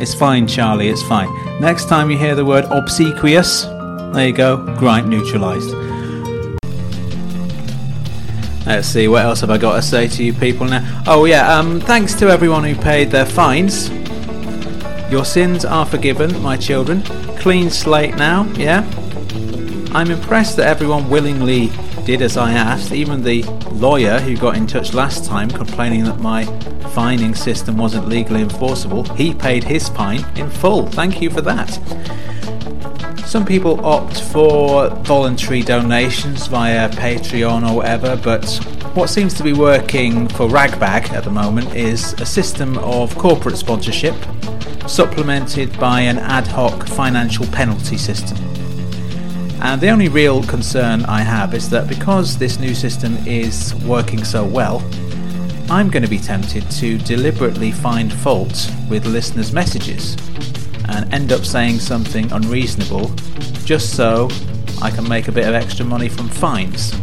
It's 0.00 0.14
fine, 0.14 0.46
Charlie, 0.46 0.88
it's 0.88 1.02
fine. 1.02 1.28
Next 1.60 1.88
time 1.88 2.10
you 2.10 2.16
hear 2.16 2.34
the 2.34 2.44
word 2.44 2.64
obsequious, 2.66 3.64
there 3.64 4.28
you 4.28 4.32
go, 4.32 4.56
grind 4.78 5.08
neutralised. 5.08 5.74
Let's 8.64 8.86
see, 8.86 9.08
what 9.08 9.24
else 9.24 9.40
have 9.40 9.50
I 9.50 9.58
got 9.58 9.76
to 9.76 9.82
say 9.82 10.06
to 10.08 10.22
you 10.22 10.32
people 10.32 10.66
now? 10.66 11.02
Oh, 11.06 11.24
yeah, 11.24 11.52
um, 11.52 11.80
thanks 11.80 12.14
to 12.14 12.28
everyone 12.28 12.62
who 12.64 12.76
paid 12.76 13.10
their 13.10 13.26
fines. 13.26 13.90
Your 15.10 15.24
sins 15.24 15.64
are 15.64 15.86
forgiven, 15.86 16.40
my 16.42 16.56
children. 16.56 17.02
Clean 17.38 17.70
slate 17.70 18.14
now, 18.16 18.44
yeah? 18.52 18.88
I'm 19.92 20.10
impressed 20.10 20.58
that 20.58 20.66
everyone 20.66 21.08
willingly 21.08 21.70
did 22.08 22.22
as 22.22 22.38
I 22.38 22.52
asked, 22.52 22.90
even 22.90 23.22
the 23.22 23.42
lawyer 23.70 24.18
who 24.18 24.34
got 24.34 24.56
in 24.56 24.66
touch 24.66 24.94
last 24.94 25.26
time 25.26 25.50
complaining 25.50 26.04
that 26.04 26.20
my 26.20 26.46
fining 26.94 27.34
system 27.34 27.76
wasn't 27.76 28.08
legally 28.08 28.40
enforceable, 28.40 29.04
he 29.12 29.34
paid 29.34 29.62
his 29.62 29.90
fine 29.90 30.24
in 30.34 30.48
full. 30.48 30.86
Thank 30.86 31.20
you 31.20 31.28
for 31.28 31.42
that. 31.42 31.68
Some 33.26 33.44
people 33.44 33.84
opt 33.84 34.22
for 34.22 34.88
voluntary 35.04 35.60
donations 35.60 36.46
via 36.46 36.88
Patreon 36.88 37.70
or 37.70 37.76
whatever, 37.76 38.16
but 38.16 38.48
what 38.94 39.10
seems 39.10 39.34
to 39.34 39.42
be 39.42 39.52
working 39.52 40.28
for 40.28 40.48
Ragbag 40.48 41.10
at 41.10 41.24
the 41.24 41.30
moment 41.30 41.76
is 41.76 42.14
a 42.14 42.24
system 42.24 42.78
of 42.78 43.14
corporate 43.18 43.58
sponsorship 43.58 44.14
supplemented 44.86 45.78
by 45.78 46.00
an 46.00 46.16
ad 46.16 46.46
hoc 46.46 46.88
financial 46.88 47.46
penalty 47.48 47.98
system. 47.98 48.38
And 49.60 49.80
the 49.80 49.88
only 49.88 50.08
real 50.08 50.42
concern 50.44 51.04
I 51.06 51.22
have 51.22 51.52
is 51.52 51.68
that 51.70 51.88
because 51.88 52.38
this 52.38 52.58
new 52.58 52.74
system 52.74 53.16
is 53.26 53.74
working 53.84 54.24
so 54.24 54.44
well, 54.44 54.78
I'm 55.70 55.90
going 55.90 56.02
to 56.02 56.08
be 56.08 56.18
tempted 56.18 56.70
to 56.70 56.96
deliberately 56.98 57.72
find 57.72 58.12
fault 58.12 58.72
with 58.88 59.04
listeners' 59.04 59.52
messages 59.52 60.16
and 60.88 61.12
end 61.12 61.32
up 61.32 61.44
saying 61.44 61.78
something 61.80 62.30
unreasonable 62.32 63.08
just 63.64 63.94
so 63.94 64.30
I 64.80 64.90
can 64.90 65.06
make 65.08 65.28
a 65.28 65.32
bit 65.32 65.46
of 65.46 65.54
extra 65.54 65.84
money 65.84 66.08
from 66.08 66.28
fines. 66.28 66.94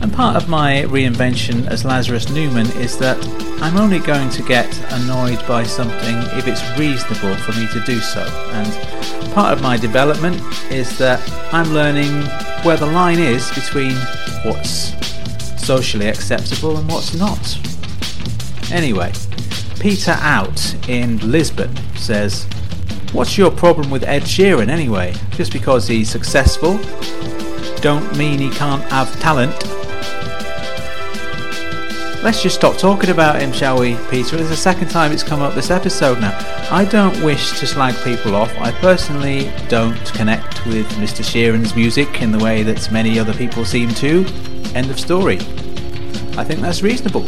And 0.00 0.12
part 0.12 0.34
of 0.34 0.48
my 0.48 0.84
reinvention 0.88 1.66
as 1.68 1.84
Lazarus 1.84 2.30
Newman 2.30 2.66
is 2.78 2.98
that 2.98 3.18
I'm 3.62 3.76
only 3.76 3.98
going 3.98 4.30
to 4.30 4.42
get 4.42 4.66
annoyed 4.92 5.46
by 5.46 5.62
something 5.62 6.16
if 6.38 6.48
it's 6.48 6.62
reasonable 6.78 7.36
for 7.36 7.52
me 7.52 7.68
to 7.68 7.80
do 7.84 8.00
so. 8.00 8.22
And 8.52 8.99
part 9.32 9.52
of 9.52 9.62
my 9.62 9.76
development 9.76 10.36
is 10.70 10.98
that 10.98 11.20
I'm 11.52 11.72
learning 11.72 12.10
where 12.62 12.76
the 12.76 12.86
line 12.86 13.18
is 13.18 13.50
between 13.54 13.94
what's 14.44 14.92
socially 15.64 16.08
acceptable 16.08 16.76
and 16.76 16.88
what's 16.88 17.14
not. 17.14 17.58
Anyway, 18.72 19.12
Peter 19.78 20.16
Out 20.20 20.88
in 20.88 21.18
Lisbon 21.30 21.74
says, 21.96 22.44
What's 23.12 23.36
your 23.36 23.50
problem 23.50 23.90
with 23.90 24.04
Ed 24.04 24.22
Sheeran 24.22 24.68
anyway? 24.68 25.14
Just 25.30 25.52
because 25.52 25.88
he's 25.88 26.08
successful 26.08 26.78
don't 27.80 28.14
mean 28.18 28.38
he 28.38 28.50
can't 28.50 28.82
have 28.90 29.10
talent. 29.20 29.69
Let's 32.22 32.42
just 32.42 32.56
stop 32.56 32.76
talking 32.76 33.08
about 33.08 33.40
him, 33.40 33.50
shall 33.50 33.80
we, 33.80 33.96
Peter? 34.10 34.36
It's 34.36 34.50
the 34.50 34.56
second 34.56 34.90
time 34.90 35.10
it's 35.10 35.22
come 35.22 35.40
up 35.40 35.54
this 35.54 35.70
episode 35.70 36.20
now. 36.20 36.36
I 36.70 36.84
don't 36.84 37.18
wish 37.22 37.58
to 37.58 37.66
slag 37.66 37.94
people 38.04 38.36
off. 38.36 38.54
I 38.58 38.72
personally 38.72 39.50
don't 39.70 39.96
connect 40.12 40.66
with 40.66 40.86
Mr. 40.98 41.24
Sheeran's 41.24 41.74
music 41.74 42.20
in 42.20 42.30
the 42.30 42.38
way 42.38 42.62
that 42.62 42.92
many 42.92 43.18
other 43.18 43.32
people 43.32 43.64
seem 43.64 43.88
to. 43.94 44.26
End 44.74 44.90
of 44.90 45.00
story. 45.00 45.38
I 46.36 46.44
think 46.44 46.60
that's 46.60 46.82
reasonable. 46.82 47.22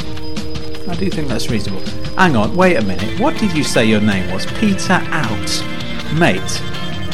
I 0.90 0.94
do 0.96 1.08
think 1.08 1.26
that's 1.26 1.48
reasonable. 1.48 1.80
Hang 2.18 2.36
on, 2.36 2.54
wait 2.54 2.76
a 2.76 2.82
minute. 2.82 3.18
What 3.18 3.38
did 3.38 3.56
you 3.56 3.64
say 3.64 3.86
your 3.86 4.02
name 4.02 4.30
was? 4.30 4.44
Peter 4.58 5.00
Out. 5.08 5.64
Mate, 6.18 6.62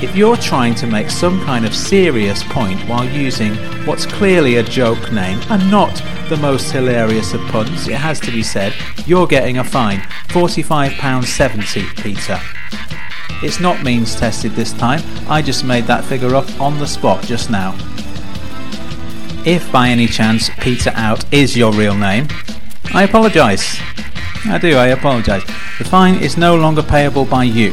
if 0.03 0.17
you're 0.17 0.37
trying 0.37 0.75
to 0.75 0.87
make 0.89 1.11
some 1.11 1.41
kind 1.45 1.65
of 1.65 1.73
serious 1.73 2.43
point 2.43 2.81
while 2.89 3.09
using 3.09 3.55
what's 3.87 4.05
clearly 4.05 4.57
a 4.57 4.65
joke 4.65 5.13
name 5.13 5.41
and 5.49 5.71
not 5.71 6.03
the 6.29 6.37
most 6.37 6.71
hilarious 6.71 7.33
of 7.33 7.41
puns, 7.49 7.89
it 7.89 7.95
has 7.95 8.21
to 8.21 8.31
be 8.31 8.43
said, 8.43 8.75
you're 9.07 9.27
getting 9.27 9.59
a 9.59 9.65
fine. 9.65 10.01
£45.70, 10.29 12.03
Peter. 12.03 12.39
It's 13.43 13.61
not 13.61 13.83
means 13.83 14.15
tested 14.15 14.53
this 14.53 14.73
time, 14.73 15.01
I 15.29 15.41
just 15.41 15.65
made 15.65 15.85
that 15.85 16.05
figure 16.05 16.35
up 16.35 16.61
on 16.61 16.79
the 16.79 16.87
spot 16.87 17.25
just 17.25 17.51
now. 17.51 17.75
If 19.47 19.71
by 19.73 19.89
any 19.89 20.07
chance 20.07 20.51
Peter 20.59 20.91
Out 20.95 21.25
is 21.33 21.57
your 21.57 21.73
real 21.73 21.95
name, 21.95 22.29
I 22.93 23.05
apologise. 23.05 23.79
I 24.45 24.59
do, 24.61 24.77
I 24.77 24.89
apologise. 24.89 25.45
The 25.79 25.85
fine 25.85 26.17
is 26.17 26.37
no 26.37 26.57
longer 26.57 26.83
payable 26.83 27.25
by 27.25 27.45
you. 27.45 27.71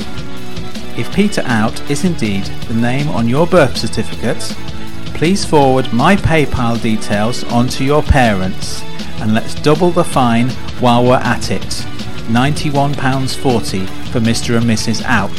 If 0.98 1.14
Peter 1.14 1.42
Out 1.46 1.92
is 1.92 2.06
indeed 2.06 2.46
the 2.68 2.74
name 2.74 3.10
on 3.10 3.28
your 3.28 3.48
birth 3.48 3.76
certificate, 3.76 4.56
please 5.16 5.46
forward 5.46 5.92
my 5.94 6.16
PayPal 6.18 6.82
details 6.82 7.46
onto 7.46 7.86
your 7.86 8.04
parents 8.04 8.84
and 9.22 9.34
let's 9.34 9.56
double 9.56 9.90
the 9.90 10.04
fine 10.04 10.50
while 10.82 11.06
we're 11.06 11.16
at 11.16 11.52
it. 11.52 11.62
£91.40 12.28 13.88
for 14.10 14.20
Mr. 14.20 14.58
and 14.58 14.66
Mrs. 14.66 15.02
Out. 15.04 15.30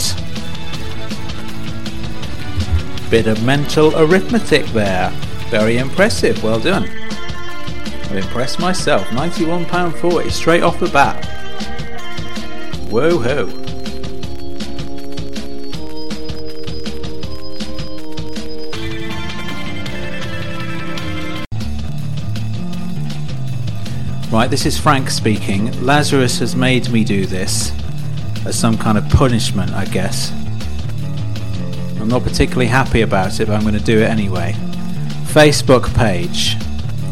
Bit 3.10 3.26
of 3.26 3.44
mental 3.44 3.94
arithmetic 3.98 4.64
there. 4.68 5.10
Very 5.50 5.76
impressive, 5.76 6.42
well 6.42 6.58
done. 6.58 6.88
I'm 8.04 8.16
impressed 8.16 8.58
myself. 8.58 9.06
£91.40 9.08 10.30
straight 10.30 10.62
off 10.62 10.80
the 10.80 10.88
bat. 10.88 11.22
Whoa 12.90 13.18
ho. 13.18 13.65
Right, 24.36 24.50
this 24.50 24.66
is 24.66 24.78
Frank 24.78 25.08
speaking. 25.08 25.72
Lazarus 25.82 26.40
has 26.40 26.54
made 26.54 26.90
me 26.90 27.04
do 27.04 27.24
this 27.24 27.72
as 28.44 28.56
some 28.56 28.76
kind 28.76 28.98
of 28.98 29.08
punishment, 29.08 29.72
I 29.72 29.86
guess. 29.86 30.30
I'm 31.98 32.08
not 32.08 32.22
particularly 32.22 32.66
happy 32.66 33.00
about 33.00 33.40
it, 33.40 33.46
but 33.46 33.54
I'm 33.54 33.62
going 33.62 33.72
to 33.72 33.80
do 33.80 33.98
it 33.98 34.10
anyway. 34.10 34.52
Facebook 35.24 35.90
page 35.94 36.56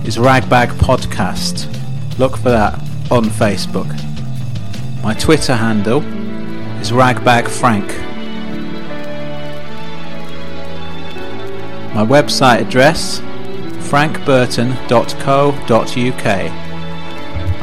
is 0.07 0.19
Ragbag 0.19 0.69
Podcast. 0.73 1.67
Look 2.19 2.37
for 2.37 2.51
that 2.51 2.75
on 3.11 3.25
Facebook. 3.25 3.89
My 5.03 5.15
Twitter 5.15 5.57
handle 5.57 6.03
is 6.83 6.93
Ragbag 6.93 7.49
Frank. 7.49 7.87
My 11.95 12.05
website 12.05 12.61
address 12.61 13.21
frankburton.co.uk. 13.89 16.64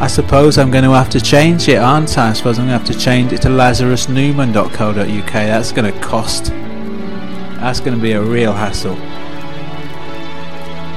I 0.02 0.08
suppose 0.08 0.58
I'm 0.58 0.72
going 0.72 0.84
to 0.84 0.94
have 0.94 1.12
to 1.12 1.22
change 1.22 1.70
it, 1.70 1.76
aren't 1.76 2.18
I? 2.18 2.32
I 2.32 2.34
suppose 2.34 2.58
I'm 2.58 2.66
going 2.66 2.80
to 2.80 2.84
have 2.84 2.98
to 2.98 3.00
change 3.00 3.34
it 3.34 3.44
to 3.44 3.50
lazarusnewman.co.uk. 3.50 5.32
That's 5.32 5.72
going 5.72 5.94
to 5.94 6.00
cost. 6.00 6.46
That's 6.46 7.80
going 7.80 7.96
to 7.96 8.02
be 8.02 8.14
a 8.14 8.22
real 8.22 8.52
hassle. 8.52 8.96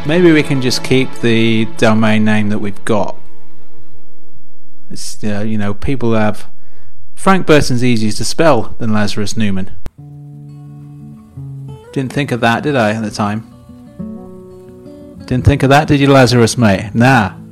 Maybe 0.08 0.32
we 0.32 0.42
can 0.42 0.62
just 0.62 0.82
keep 0.82 1.12
the 1.16 1.66
domain 1.76 2.24
name 2.24 2.48
that 2.48 2.60
we've 2.60 2.82
got. 2.86 3.14
It's, 4.88 5.22
uh, 5.22 5.44
you 5.46 5.58
know, 5.58 5.74
people 5.74 6.14
have. 6.14 6.50
Frank 7.14 7.46
Burton's 7.46 7.84
easier 7.84 8.12
to 8.12 8.24
spell 8.24 8.74
than 8.78 8.94
Lazarus 8.94 9.36
Newman. 9.36 9.70
Didn't 11.92 12.14
think 12.14 12.32
of 12.32 12.40
that, 12.40 12.62
did 12.62 12.74
I, 12.74 12.92
at 12.92 13.02
the 13.02 13.10
time? 13.10 13.50
Didn't 15.26 15.44
think 15.44 15.62
of 15.62 15.68
that, 15.68 15.88
did 15.88 16.00
you, 16.00 16.10
Lazarus, 16.10 16.56
mate? 16.56 16.94
Nah. 16.94 17.43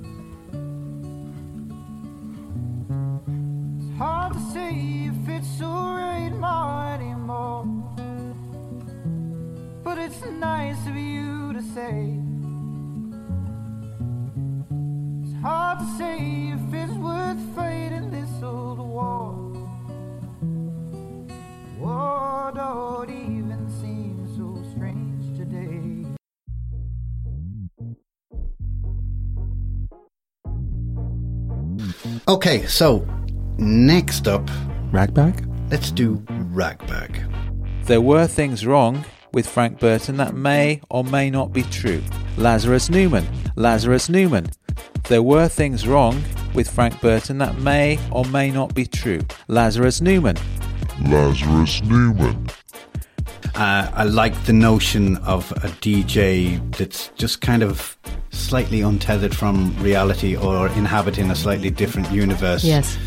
Okay, 32.33 32.65
so 32.65 33.07
next 33.59 34.27
up, 34.27 34.49
Ragbag? 34.91 35.47
let's 35.71 35.91
do 35.91 36.25
Ragbag. 36.31 37.21
There 37.85 38.01
were 38.01 38.27
things 38.27 38.65
wrong 38.65 39.05
with 39.35 39.47
Frank 39.47 39.79
Burton 39.79 40.17
that 40.17 40.35
may 40.35 40.81
or 40.89 41.05
may 41.05 41.29
not 41.29 41.53
be 41.53 41.63
true. 41.65 42.03
Lazarus 42.39 42.89
Newman. 42.89 43.27
Lazarus 43.57 44.09
Newman. 44.09 44.47
There 45.09 45.23
were 45.23 45.47
things 45.47 45.87
wrong 45.87 46.25
with 46.55 46.71
Frank 46.71 47.03
Burton 47.03 47.37
that 47.37 47.59
may 47.59 47.99
or 48.11 48.25
may 48.25 48.51
not 48.51 48.75
be 48.75 48.87
true. 48.87 49.21
Lazarus 49.49 50.01
Newman. 50.01 50.39
Lazarus 51.03 51.83
Newman. 51.83 52.49
Uh, 53.55 53.91
I 53.93 54.05
like 54.05 54.43
the 54.47 54.55
notion 54.55 55.19
of 55.19 55.53
a 55.53 55.69
DJ 55.83 56.59
that's 56.79 57.09
just 57.09 57.43
kind 57.43 57.63
of 57.63 57.99
slightly 58.43 58.81
untethered 58.81 59.35
from 59.35 59.75
reality 59.83 60.37
or 60.37 60.69
inhabiting 60.69 61.31
a 61.31 61.35
slightly 61.35 61.71
different 61.71 62.11
universe. 62.11 62.65
Yes. 62.65 62.99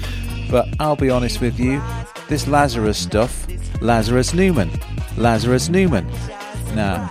But 0.50 0.68
I'll 0.80 0.96
be 0.96 1.10
honest 1.10 1.42
with 1.42 1.60
you, 1.60 1.82
this 2.28 2.48
Lazarus 2.48 2.98
stuff, 2.98 3.48
Lazarus 3.82 4.34
Newman, 4.34 4.70
Lazarus 5.18 5.70
Newman. 5.70 6.08
No, 6.76 7.08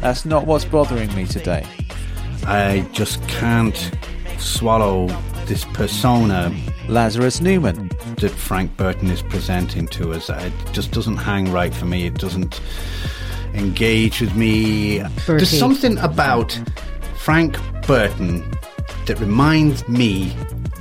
that's 0.00 0.24
not 0.24 0.46
what's 0.46 0.64
bothering 0.64 1.14
me 1.14 1.26
today. 1.26 1.66
I 2.46 2.88
just 2.92 3.26
can't 3.28 3.90
swallow 4.38 5.08
this 5.46 5.64
persona 5.64 6.54
Lazarus 6.88 7.40
Newman. 7.40 7.90
that 8.20 8.30
Frank 8.30 8.76
Burton 8.76 9.10
is 9.10 9.22
presenting 9.22 9.86
to 9.88 10.12
us. 10.12 10.30
It 10.30 10.52
just 10.72 10.92
doesn't 10.92 11.18
hang 11.18 11.52
right 11.52 11.74
for 11.74 11.84
me. 11.84 12.06
It 12.06 12.14
doesn't 12.14 12.60
engage 13.54 14.20
with 14.20 14.34
me. 14.34 15.02
There's 15.26 15.50
something 15.50 15.98
about 15.98 16.58
Frank 17.26 17.58
Burton 17.88 18.48
that 19.06 19.18
reminds 19.18 19.88
me, 19.88 20.32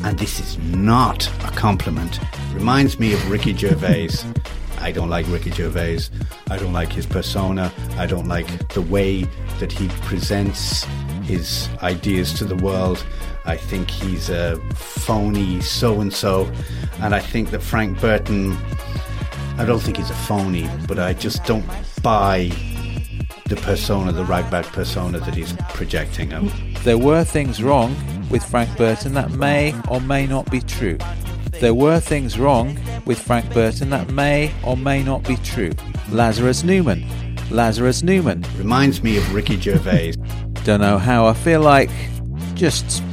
and 0.03 0.19
this 0.19 0.39
is 0.39 0.59
not 0.75 1.27
a 1.43 1.49
compliment, 1.49 2.19
reminds 2.53 2.99
me 2.99 3.13
of 3.13 3.31
Ricky 3.31 3.57
Gervais. 3.57 4.09
I 4.77 4.91
don't 4.91 5.09
like 5.09 5.27
Ricky 5.27 5.49
Gervais. 5.49 6.01
I 6.51 6.57
don't 6.57 6.71
like 6.71 6.91
his 6.91 7.07
persona. 7.07 7.73
I 7.97 8.05
don't 8.05 8.27
like 8.27 8.75
the 8.75 8.83
way 8.83 9.23
that 9.59 9.71
he 9.71 9.87
presents 10.03 10.83
his 11.23 11.67
ideas 11.81 12.31
to 12.35 12.45
the 12.45 12.57
world. 12.57 13.03
I 13.45 13.57
think 13.57 13.89
he's 13.89 14.29
a 14.29 14.57
phony 14.75 15.61
so 15.61 15.99
and 15.99 16.13
so. 16.13 16.47
And 16.99 17.15
I 17.15 17.21
think 17.21 17.49
that 17.49 17.63
Frank 17.63 17.99
Burton, 17.99 18.55
I 19.57 19.65
don't 19.65 19.79
think 19.79 19.97
he's 19.97 20.11
a 20.11 20.13
phony, 20.13 20.69
but 20.87 20.99
I 20.99 21.13
just 21.13 21.43
don't 21.45 21.65
buy 22.03 22.51
the 23.45 23.55
persona, 23.57 24.11
the 24.11 24.25
right 24.25 24.49
back 24.49 24.65
persona 24.65 25.19
that 25.19 25.35
he's 25.35 25.53
projecting. 25.69 26.33
Um, 26.33 26.51
There 26.83 26.97
were 26.97 27.23
things 27.23 27.61
wrong 27.61 27.95
with 28.29 28.43
Frank 28.43 28.75
Burton 28.75 29.13
that 29.13 29.31
may 29.31 29.75
or 29.87 30.01
may 30.01 30.25
not 30.25 30.49
be 30.49 30.61
true. 30.61 30.97
There 31.59 31.73
were 31.75 31.99
things 31.99 32.39
wrong 32.39 32.77
with 33.05 33.19
Frank 33.19 33.53
Burton 33.53 33.91
that 33.91 34.09
may 34.09 34.51
or 34.63 34.75
may 34.75 35.03
not 35.03 35.23
be 35.23 35.37
true. 35.37 35.71
Lazarus 36.09 36.63
Newman. 36.63 37.05
Lazarus 37.51 38.01
Newman. 38.01 38.43
reminds 38.57 39.03
me 39.03 39.17
of 39.17 39.33
Ricky 39.33 39.59
Gervais. 39.59 40.13
Don't 40.63 40.81
know 40.81 40.97
how. 40.97 41.27
I 41.27 41.33
feel 41.33 41.61
like 41.61 41.91
just 42.55 43.03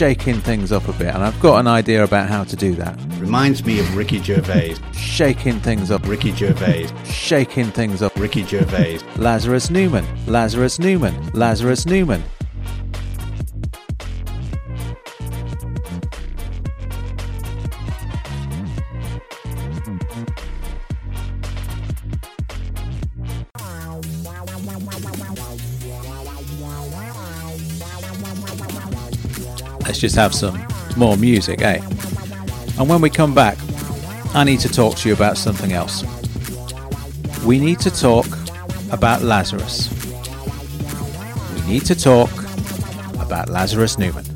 shaking 0.00 0.40
things 0.40 0.72
up 0.72 0.88
a 0.88 0.94
bit, 0.94 1.14
and 1.14 1.22
I've 1.22 1.38
got 1.40 1.58
an 1.60 1.66
idea 1.66 2.02
about 2.02 2.26
how 2.26 2.42
to 2.42 2.56
do 2.56 2.74
that. 2.76 2.98
reminds 3.18 3.62
me 3.66 3.80
of 3.80 3.94
Ricky 3.94 4.18
Gervais. 4.18 4.76
Shaking 4.94 5.60
things 5.60 5.90
up, 5.90 6.08
Ricky 6.08 6.32
Gervais. 6.32 6.88
shaking 7.04 7.66
things 7.66 8.00
up. 8.00 8.16
Ricky 8.16 8.42
Gervais. 8.42 9.00
Lazarus 9.16 9.68
Newman. 9.68 10.06
Lazarus 10.26 10.78
Newman. 10.78 11.14
Lazarus 11.34 11.84
Newman. 11.84 12.22
Just 30.00 30.16
have 30.16 30.34
some 30.34 30.58
more 30.96 31.14
music, 31.18 31.60
eh? 31.60 31.78
And 32.78 32.88
when 32.88 33.02
we 33.02 33.10
come 33.10 33.34
back, 33.34 33.58
I 34.34 34.44
need 34.44 34.60
to 34.60 34.68
talk 34.68 34.96
to 34.96 35.08
you 35.08 35.14
about 35.14 35.36
something 35.36 35.72
else. 35.72 36.04
We 37.44 37.58
need 37.58 37.80
to 37.80 37.90
talk 37.90 38.26
about 38.90 39.20
Lazarus. 39.20 39.90
We 41.54 41.60
need 41.70 41.84
to 41.84 41.94
talk 41.94 42.30
about 43.20 43.50
Lazarus 43.50 43.98
Newman. 43.98 44.29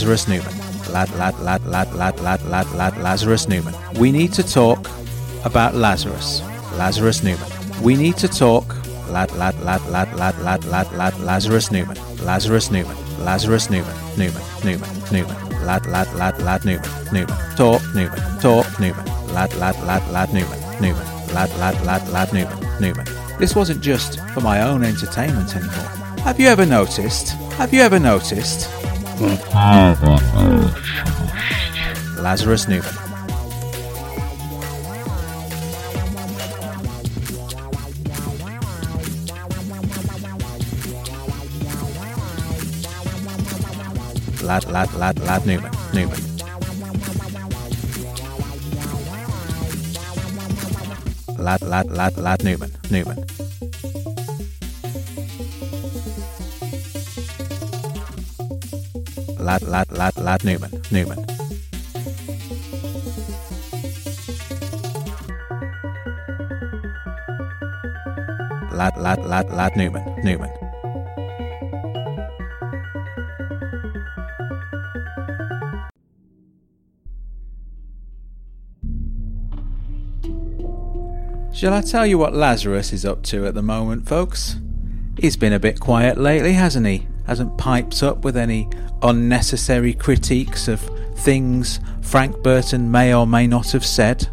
Lazarus 0.00 0.28
Newman. 0.28 0.54
Lad, 0.94 1.10
lad, 1.16 1.38
lad, 1.40 1.66
lad, 1.66 1.92
lad, 1.94 2.20
lad, 2.20 2.42
lad, 2.46 2.72
lad, 2.72 2.96
Lazarus 3.02 3.48
Newman. 3.48 3.74
We 3.98 4.10
need 4.10 4.32
to 4.32 4.42
talk 4.42 4.88
about 5.44 5.74
Lazarus. 5.74 6.40
Lazarus 6.78 7.22
Newman. 7.22 7.46
We 7.82 7.96
need 7.96 8.16
to 8.16 8.26
talk. 8.26 8.64
Lad, 9.10 9.30
lad, 9.32 9.60
lad, 9.60 9.86
lad, 9.90 10.10
lad, 10.14 10.38
lad, 10.38 10.64
lad, 10.64 10.90
lad, 10.94 11.20
Lazarus 11.20 11.70
Newman. 11.70 11.98
Lazarus 12.24 12.70
Newman. 12.70 12.96
Lazarus 13.22 13.68
Newman. 13.68 13.94
Newman. 14.16 14.42
Newman. 14.64 14.88
Newman. 15.12 15.66
Lad, 15.66 15.84
lad, 15.84 16.08
lad, 16.14 16.40
lad, 16.40 16.64
Newman. 16.64 16.90
Newman. 17.12 17.36
Talk, 17.56 17.82
Newman. 17.94 18.40
Talk, 18.40 18.80
Newman. 18.80 19.04
Lad, 19.34 19.54
lad, 19.56 19.76
lad, 19.84 20.10
lad, 20.10 20.32
Newman. 20.32 20.60
Newman. 20.80 21.06
Lad, 21.34 21.50
lad, 21.58 21.84
lad, 21.84 22.08
lad, 22.08 22.32
Newman. 22.32 22.58
Newman. 22.80 23.06
This 23.38 23.54
wasn't 23.54 23.82
just 23.82 24.18
for 24.32 24.40
my 24.40 24.62
own 24.62 24.82
entertainment 24.82 25.54
anymore. 25.54 25.90
Have 26.24 26.40
you 26.40 26.48
ever 26.48 26.64
noticed? 26.64 27.32
Have 27.58 27.74
you 27.74 27.82
ever 27.82 27.98
noticed? 27.98 28.79
Lazarus 32.16 32.68
Newman. 32.68 32.88
Lad, 44.42 44.64
lad, 44.64 44.94
lad, 44.94 45.18
lad 45.18 45.46
Newman. 45.46 45.70
Newman. 45.92 46.18
Lad, 51.38 51.60
lad, 51.60 51.90
lad, 51.90 52.16
lad 52.16 52.42
Newman. 52.42 52.72
Newman. 52.90 53.39
Lad, 59.50 59.62
lad, 59.62 59.90
lad, 59.90 60.16
lad 60.16 60.44
Newman. 60.44 60.70
Newman. 60.92 61.18
Lad, 68.70 68.96
lad, 68.96 69.24
lad, 69.24 69.50
lad 69.50 69.76
Newman. 69.76 70.04
Newman. 70.22 70.50
Shall 81.52 81.74
I 81.74 81.80
tell 81.80 82.06
you 82.06 82.18
what 82.18 82.34
Lazarus 82.34 82.92
is 82.92 83.04
up 83.04 83.24
to 83.24 83.46
at 83.46 83.54
the 83.54 83.62
moment, 83.62 84.08
folks? 84.08 84.60
He's 85.18 85.36
been 85.36 85.52
a 85.52 85.58
bit 85.58 85.80
quiet 85.80 86.18
lately, 86.18 86.52
hasn't 86.52 86.86
he? 86.86 87.09
Hasn't 87.30 87.56
piped 87.58 88.02
up 88.02 88.24
with 88.24 88.36
any 88.36 88.68
unnecessary 89.02 89.94
critiques 89.94 90.66
of 90.66 90.80
things 91.14 91.78
Frank 92.02 92.42
Burton 92.42 92.90
may 92.90 93.14
or 93.14 93.24
may 93.24 93.46
not 93.46 93.70
have 93.70 93.86
said. 93.86 94.26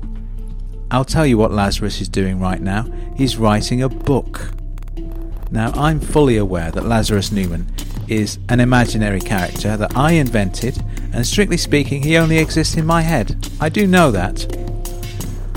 I'll 0.89 1.05
tell 1.05 1.23
you 1.23 1.37
what 1.37 1.51
Lazarus 1.51 2.01
is 2.01 2.09
doing 2.09 2.39
right 2.39 2.59
now. 2.59 2.87
He's 3.15 3.37
writing 3.37 3.83
a 3.83 3.87
book. 3.87 4.49
Now, 5.51 5.71
I'm 5.73 5.99
fully 5.99 6.37
aware 6.37 6.71
that 6.71 6.87
Lazarus 6.87 7.31
Newman 7.31 7.67
is 8.07 8.39
an 8.49 8.59
imaginary 8.59 9.21
character 9.21 9.77
that 9.77 9.95
I 9.95 10.13
invented, 10.13 10.83
and 11.13 11.23
strictly 11.23 11.57
speaking, 11.57 12.01
he 12.01 12.17
only 12.17 12.39
exists 12.39 12.77
in 12.77 12.87
my 12.87 13.03
head. 13.03 13.47
I 13.61 13.69
do 13.69 13.85
know 13.85 14.09
that. 14.09 14.47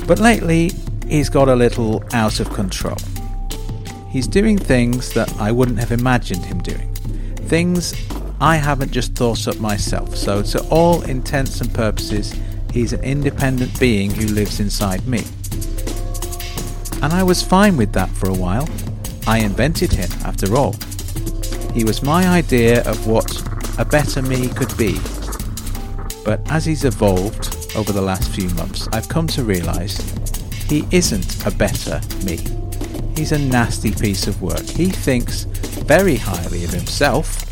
But 0.07 0.18
lately, 0.18 0.72
he's 1.09 1.31
got 1.31 1.48
a 1.48 1.57
little 1.57 2.05
out 2.12 2.38
of 2.38 2.50
control. 2.50 2.98
He's 4.11 4.29
doing 4.29 4.59
things 4.59 5.14
that 5.14 5.35
I 5.40 5.53
wouldn't 5.53 5.79
have 5.79 5.90
imagined 5.90 6.44
him 6.44 6.59
doing. 6.59 6.89
Things 7.51 7.95
I 8.41 8.59
haven't 8.59 8.93
just 8.93 9.17
thought 9.17 9.49
up 9.49 9.59
myself. 9.59 10.17
So, 10.17 10.41
to 10.41 10.63
all 10.69 11.03
intents 11.03 11.61
and 11.61 11.75
purposes, 11.75 12.33
he's 12.73 12.92
an 12.92 13.03
independent 13.03 13.81
being 13.81 14.13
who 14.13 14.29
lives 14.29 14.61
inside 14.61 15.05
me. 15.05 15.25
And 17.03 17.13
I 17.13 17.25
was 17.25 17.42
fine 17.42 17.77
with 17.77 17.92
that 17.94 18.09
for 18.11 18.29
a 18.29 18.35
while. 18.35 18.69
I 19.27 19.38
invented 19.38 19.90
him, 19.90 20.09
after 20.25 20.55
all. 20.55 20.77
He 21.75 21.83
was 21.83 22.05
my 22.05 22.25
idea 22.29 22.88
of 22.88 23.09
what 23.09 23.42
a 23.81 23.85
better 23.85 24.23
me 24.23 24.46
could 24.51 24.77
be. 24.79 25.01
But 26.25 26.48
as 26.53 26.65
he's 26.65 26.85
evolved 26.85 27.75
over 27.75 27.90
the 27.90 28.01
last 28.01 28.31
few 28.31 28.48
months, 28.51 28.87
I've 28.92 29.09
come 29.09 29.27
to 29.27 29.42
realise 29.42 29.98
he 30.69 30.87
isn't 30.92 31.44
a 31.44 31.51
better 31.51 32.01
me. 32.25 32.38
He's 33.17 33.33
a 33.33 33.38
nasty 33.40 33.90
piece 33.90 34.29
of 34.29 34.40
work. 34.40 34.63
He 34.63 34.87
thinks 34.87 35.48
very 35.71 36.16
highly 36.16 36.64
of 36.64 36.71
himself, 36.71 37.44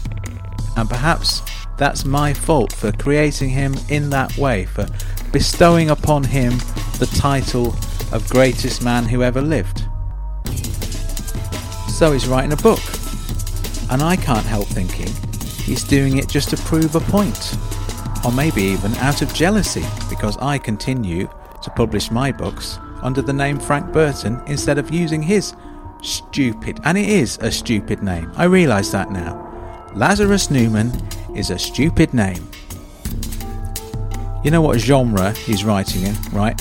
and 0.77 0.89
perhaps 0.89 1.43
that's 1.77 2.05
my 2.05 2.35
fault 2.35 2.73
for 2.73 2.93
creating 2.93 3.51
him 3.51 3.75
in 3.89 4.11
that 4.11 4.37
way, 4.37 4.65
for 4.65 4.87
bestowing 5.33 5.91
upon 5.91 6.25
him 6.25 6.59
the 6.99 7.09
title 7.17 7.75
of 8.13 8.29
greatest 8.29 8.83
man 8.83 9.05
who 9.05 9.23
ever 9.23 9.41
lived. 9.41 9.85
So 11.89 12.13
he's 12.13 12.27
writing 12.27 12.53
a 12.53 12.57
book. 12.57 12.81
And 13.91 14.03
I 14.03 14.17
can't 14.17 14.45
help 14.45 14.67
thinking 14.67 15.09
he's 15.65 15.83
doing 15.83 16.19
it 16.19 16.29
just 16.29 16.51
to 16.51 16.57
prove 16.59 16.95
a 16.95 17.01
point. 17.01 17.57
Or 18.25 18.33
maybe 18.33 18.63
even 18.63 18.95
out 18.97 19.23
of 19.23 19.33
jealousy 19.33 19.85
because 20.11 20.37
I 20.39 20.59
continue 20.59 21.29
to 21.63 21.71
publish 21.71 22.11
my 22.11 22.33
books 22.33 22.79
under 23.03 23.23
the 23.23 23.33
name 23.33 23.59
Frank 23.59 23.93
Burton 23.93 24.41
instead 24.47 24.79
of 24.79 24.93
using 24.93 25.23
his 25.23 25.55
stupid, 26.03 26.81
and 26.85 26.97
it 26.97 27.09
is 27.09 27.39
a 27.39 27.51
stupid 27.51 28.03
name. 28.03 28.33
I 28.37 28.45
realise 28.45 28.91
that 28.91 29.11
now. 29.11 29.45
Lazarus 29.95 30.51
Newman 30.51 30.93
is 31.35 31.51
a 31.51 31.59
stupid 31.59 32.15
name. 32.15 32.49
You 34.45 34.51
know 34.51 34.63
what 34.63 34.79
genre 34.79 35.33
he's 35.33 35.65
writing 35.65 36.03
in, 36.05 36.15
right? 36.33 36.61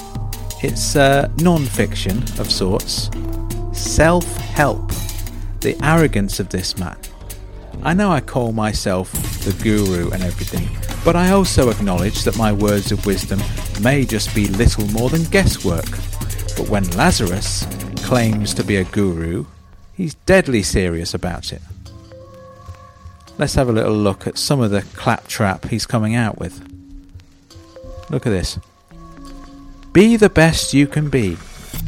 It's 0.64 0.96
uh, 0.96 1.30
non 1.38 1.66
fiction 1.66 2.18
of 2.40 2.50
sorts. 2.50 3.10
Self 3.74 4.26
help. 4.38 4.92
The 5.62 5.78
arrogance 5.84 6.40
of 6.40 6.50
this 6.50 6.78
man. 6.78 6.98
I 7.84 7.94
know 7.94 8.12
I 8.12 8.22
call 8.22 8.52
myself 8.52 9.12
the 9.46 9.54
guru 9.64 10.10
and 10.10 10.24
everything, 10.24 10.68
but 11.06 11.16
I 11.16 11.32
also 11.32 11.70
acknowledge 11.70 12.24
that 12.24 12.38
my 12.38 12.52
words 12.52 12.92
of 12.92 13.06
wisdom 13.06 13.40
may 13.82 14.04
just 14.04 14.34
be 14.34 14.48
little 14.48 14.88
more 14.88 15.10
than 15.10 15.24
guesswork. 15.26 15.90
But 16.58 16.70
when 16.70 16.90
Lazarus 16.92 17.66
claims 18.08 18.54
to 18.54 18.64
be 18.64 18.78
a 18.78 18.86
guru, 18.86 19.46
he's 19.94 20.14
deadly 20.26 20.64
serious 20.64 21.14
about 21.14 21.52
it. 21.52 21.62
Let's 23.38 23.56
have 23.56 23.68
a 23.68 23.74
little 23.74 23.98
look 23.98 24.26
at 24.26 24.38
some 24.38 24.62
of 24.62 24.72
the 24.72 24.84
claptrap 24.96 25.66
he's 25.68 25.86
coming 25.86 26.16
out 26.16 26.40
with. 26.40 26.58
Look 28.10 28.26
at 28.26 28.30
this. 28.30 28.60
Be 29.92 30.16
the 30.16 30.30
best 30.30 30.74
you 30.74 30.88
can 30.88 31.10
be. 31.10 31.36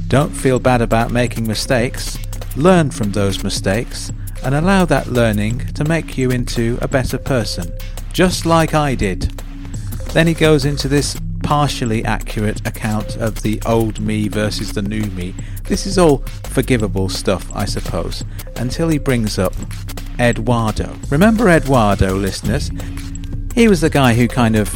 Don't 0.09 0.31
feel 0.31 0.59
bad 0.59 0.81
about 0.81 1.09
making 1.09 1.47
mistakes. 1.47 2.17
Learn 2.57 2.91
from 2.91 3.13
those 3.13 3.41
mistakes 3.41 4.11
and 4.43 4.53
allow 4.53 4.83
that 4.83 5.07
learning 5.07 5.67
to 5.67 5.85
make 5.85 6.17
you 6.17 6.31
into 6.31 6.77
a 6.81 6.87
better 6.89 7.17
person, 7.17 7.71
just 8.11 8.45
like 8.45 8.73
I 8.73 8.93
did. 8.93 9.21
Then 10.11 10.27
he 10.27 10.33
goes 10.33 10.65
into 10.65 10.89
this 10.89 11.17
partially 11.43 12.03
accurate 12.03 12.67
account 12.67 13.15
of 13.15 13.41
the 13.41 13.61
old 13.65 13.99
me 13.99 14.27
versus 14.27 14.73
the 14.73 14.81
new 14.81 15.05
me. 15.11 15.33
This 15.69 15.85
is 15.85 15.99
all 15.99 16.17
forgivable 16.45 17.09
stuff, 17.09 17.47
I 17.55 17.65
suppose, 17.65 18.25
until 18.55 18.89
he 18.89 18.97
brings 18.97 19.37
up 19.37 19.53
Eduardo. 20.19 20.95
Remember 21.11 21.47
Eduardo, 21.47 22.15
listeners? 22.15 22.71
He 23.53 23.67
was 23.67 23.79
the 23.79 23.89
guy 23.91 24.15
who 24.15 24.27
kind 24.27 24.55
of 24.55 24.75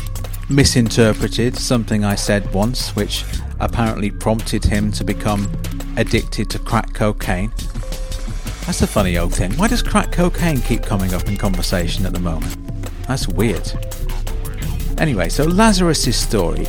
misinterpreted 0.51 1.57
something 1.57 2.05
I 2.05 2.13
said 2.13 2.53
once, 2.53 2.95
which 2.95 3.25
apparently 3.59 4.11
prompted 4.11 4.63
him 4.63 4.91
to 4.91 5.03
become 5.03 5.51
addicted 5.97 6.51
to 6.51 6.59
crack 6.59 6.93
cocaine. 6.93 7.51
That's 8.67 8.83
a 8.83 8.87
funny 8.87 9.17
old 9.17 9.33
thing. 9.33 9.51
Why 9.53 9.69
does 9.69 9.81
crack 9.81 10.11
cocaine 10.11 10.61
keep 10.61 10.83
coming 10.83 11.15
up 11.15 11.27
in 11.27 11.37
conversation 11.37 12.05
at 12.05 12.13
the 12.13 12.19
moment? 12.19 12.55
That's 13.07 13.27
weird. 13.27 13.71
Anyway, 14.99 15.29
so 15.29 15.43
Lazarus's 15.45 16.15
story 16.15 16.67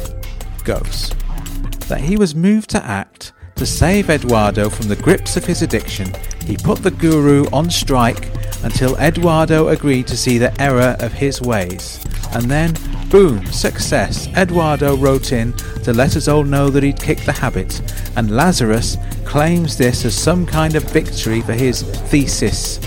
goes 0.65 1.11
that 1.89 2.01
he 2.01 2.17
was 2.17 2.35
moved 2.35 2.71
to 2.71 2.83
act 2.83 3.34
to 3.57 3.67
save 3.67 4.11
Eduardo 4.11 4.69
from 4.69 4.89
the 4.89 4.97
grips 4.97 5.37
of 5.37 5.45
his 5.45 5.63
addiction. 5.63 6.13
He 6.45 6.57
put 6.57 6.83
the 6.83 6.91
guru 6.91 7.47
on 7.53 7.71
strike 7.71 8.31
until 8.65 8.97
Eduardo 8.97 9.69
agreed 9.69 10.07
to 10.09 10.17
see 10.17 10.39
the 10.39 10.61
error 10.61 10.97
of 11.01 11.13
his 11.13 11.41
ways. 11.41 12.05
And 12.33 12.51
then, 12.51 12.75
boom, 13.11 13.45
success. 13.47 14.27
Eduardo 14.37 14.97
wrote 14.97 15.33
in 15.33 15.53
to 15.85 15.93
let 15.93 16.17
us 16.17 16.27
all 16.27 16.45
know 16.45 16.69
that 16.71 16.83
he'd 16.83 17.01
kicked 17.01 17.27
the 17.27 17.33
habit, 17.33 17.81
and 18.17 18.35
Lazarus 18.35 18.97
claims 19.25 19.79
this 19.79 20.05
as 20.05 20.15
some 20.15 20.47
kind 20.47 20.75
of 20.75 20.83
victory 20.85 21.41
for 21.43 21.53
his 21.53 21.83
thesis. 21.83 22.79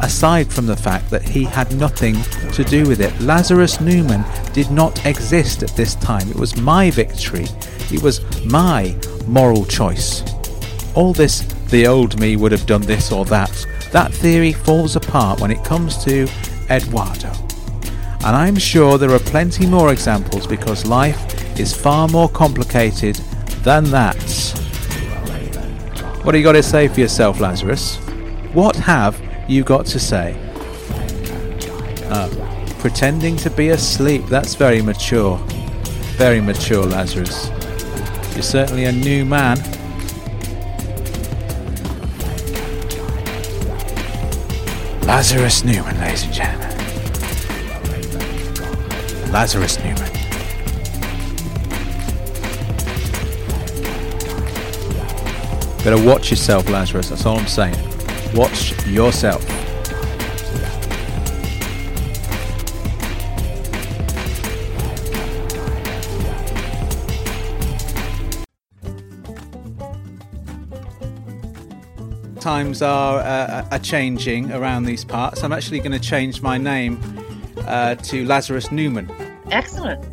Aside 0.00 0.52
from 0.52 0.66
the 0.66 0.76
fact 0.76 1.08
that 1.10 1.22
he 1.22 1.44
had 1.44 1.74
nothing 1.76 2.20
to 2.52 2.64
do 2.64 2.86
with 2.86 3.00
it, 3.00 3.18
Lazarus 3.20 3.80
Newman 3.80 4.24
did 4.52 4.70
not 4.70 5.06
exist 5.06 5.62
at 5.62 5.70
this 5.70 5.94
time. 5.94 6.28
It 6.28 6.36
was 6.36 6.56
my 6.56 6.90
victory. 6.90 7.46
It 7.90 8.02
was 8.02 8.20
my 8.44 8.96
moral 9.26 9.64
choice. 9.64 10.22
All 10.94 11.12
this, 11.12 11.40
the 11.70 11.86
old 11.86 12.18
me 12.18 12.36
would 12.36 12.52
have 12.52 12.66
done 12.66 12.82
this 12.82 13.10
or 13.10 13.24
that. 13.26 13.66
That 13.92 14.12
theory 14.12 14.52
falls 14.52 14.96
apart 14.96 15.40
when 15.40 15.50
it 15.50 15.64
comes 15.64 16.02
to 16.04 16.28
Eduardo. 16.70 17.32
And 18.24 18.34
I'm 18.36 18.56
sure 18.56 18.96
there 18.96 19.10
are 19.10 19.18
plenty 19.18 19.66
more 19.66 19.92
examples 19.92 20.46
because 20.46 20.86
life 20.86 21.58
is 21.58 21.74
far 21.74 22.08
more 22.08 22.28
complicated 22.28 23.16
than 23.62 23.84
that. 23.90 24.16
What 26.22 26.32
do 26.32 26.38
you 26.38 26.44
got 26.44 26.52
to 26.52 26.62
say 26.62 26.88
for 26.88 27.00
yourself, 27.00 27.38
Lazarus? 27.38 27.96
What 28.54 28.76
have 28.76 29.20
you 29.46 29.62
got 29.62 29.84
to 29.86 30.00
say? 30.00 30.34
Uh, 32.08 32.30
pretending 32.78 33.36
to 33.36 33.50
be 33.50 33.68
asleep. 33.70 34.24
That's 34.26 34.54
very 34.54 34.80
mature. 34.80 35.36
Very 36.16 36.40
mature, 36.40 36.84
Lazarus. 36.84 37.50
You're 38.34 38.42
certainly 38.42 38.84
a 38.86 38.92
new 38.92 39.24
man. 39.24 39.58
Lazarus 45.02 45.62
Newman, 45.62 46.00
ladies 46.00 46.24
and 46.24 46.32
gentlemen. 46.32 46.70
Lazarus 49.30 49.78
Newman. 49.78 50.10
Better 55.84 56.02
watch 56.02 56.30
yourself, 56.30 56.68
Lazarus. 56.68 57.10
That's 57.10 57.26
all 57.26 57.38
I'm 57.38 57.46
saying. 57.46 57.76
Watch 58.34 58.84
yourself. 58.86 59.44
Times 72.44 72.82
are 72.82 73.20
uh, 73.20 73.66
are 73.70 73.78
changing 73.78 74.52
around 74.52 74.84
these 74.84 75.02
parts. 75.02 75.42
I'm 75.42 75.50
actually 75.50 75.78
going 75.78 75.92
to 75.92 75.98
change 75.98 76.42
my 76.42 76.58
name 76.58 77.00
uh, 77.66 77.94
to 77.94 78.26
Lazarus 78.26 78.70
Newman. 78.70 79.10
Excellent. 79.50 80.04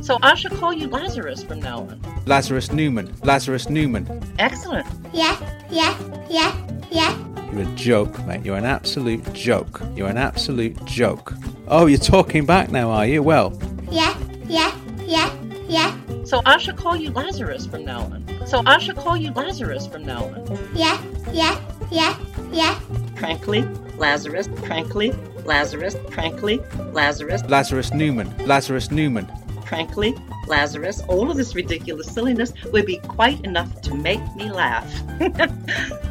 So 0.00 0.18
I 0.22 0.36
should 0.36 0.52
call 0.52 0.72
you 0.72 0.86
Lazarus 0.86 1.42
from 1.42 1.58
now 1.58 1.78
on. 1.78 2.00
Lazarus 2.26 2.70
Newman. 2.70 3.12
Lazarus 3.24 3.68
Newman. 3.68 4.06
Excellent. 4.38 4.86
Yeah, 5.12 5.36
yeah, 5.68 5.98
yeah, 6.30 6.54
yeah. 6.92 7.18
You're 7.50 7.62
a 7.62 7.74
joke, 7.74 8.24
mate. 8.24 8.44
You're 8.44 8.56
an 8.56 8.64
absolute 8.64 9.32
joke. 9.32 9.82
You're 9.96 10.10
an 10.10 10.16
absolute 10.16 10.84
joke. 10.84 11.34
Oh, 11.66 11.86
you're 11.86 11.98
talking 11.98 12.46
back 12.46 12.70
now, 12.70 12.88
are 12.90 13.04
you? 13.04 13.20
Well, 13.20 13.60
Yeah, 13.90 14.16
yeah, 14.46 14.72
yeah, 15.04 15.36
yeah, 15.66 15.92
So 16.22 16.40
I 16.46 16.58
should 16.58 16.76
call 16.76 16.94
you 16.94 17.10
Lazarus 17.10 17.66
from 17.66 17.84
now 17.84 18.02
on. 18.02 18.17
So 18.48 18.62
I 18.64 18.78
should 18.78 18.96
call 18.96 19.16
you 19.16 19.30
Lazarus 19.32 19.86
from 19.86 20.06
now 20.06 20.24
on. 20.24 20.70
yeah, 20.74 21.02
yeah, 21.32 21.60
yeah, 21.90 22.18
yeah. 22.50 22.78
Frankly, 23.16 23.62
Lazarus. 23.98 24.48
Frankly, 24.64 25.12
Lazarus. 25.44 25.96
Frankly, 26.10 26.58
Lazarus. 26.92 27.42
Lazarus 27.48 27.92
Newman. 27.92 28.34
Lazarus 28.46 28.90
Newman. 28.90 29.30
Frankly, 29.66 30.14
Lazarus. 30.46 31.02
All 31.08 31.30
of 31.30 31.36
this 31.36 31.54
ridiculous 31.54 32.10
silliness 32.10 32.54
would 32.72 32.86
be 32.86 32.96
quite 32.98 33.44
enough 33.44 33.82
to 33.82 33.94
make 33.94 34.20
me 34.34 34.50
laugh. 34.50 34.90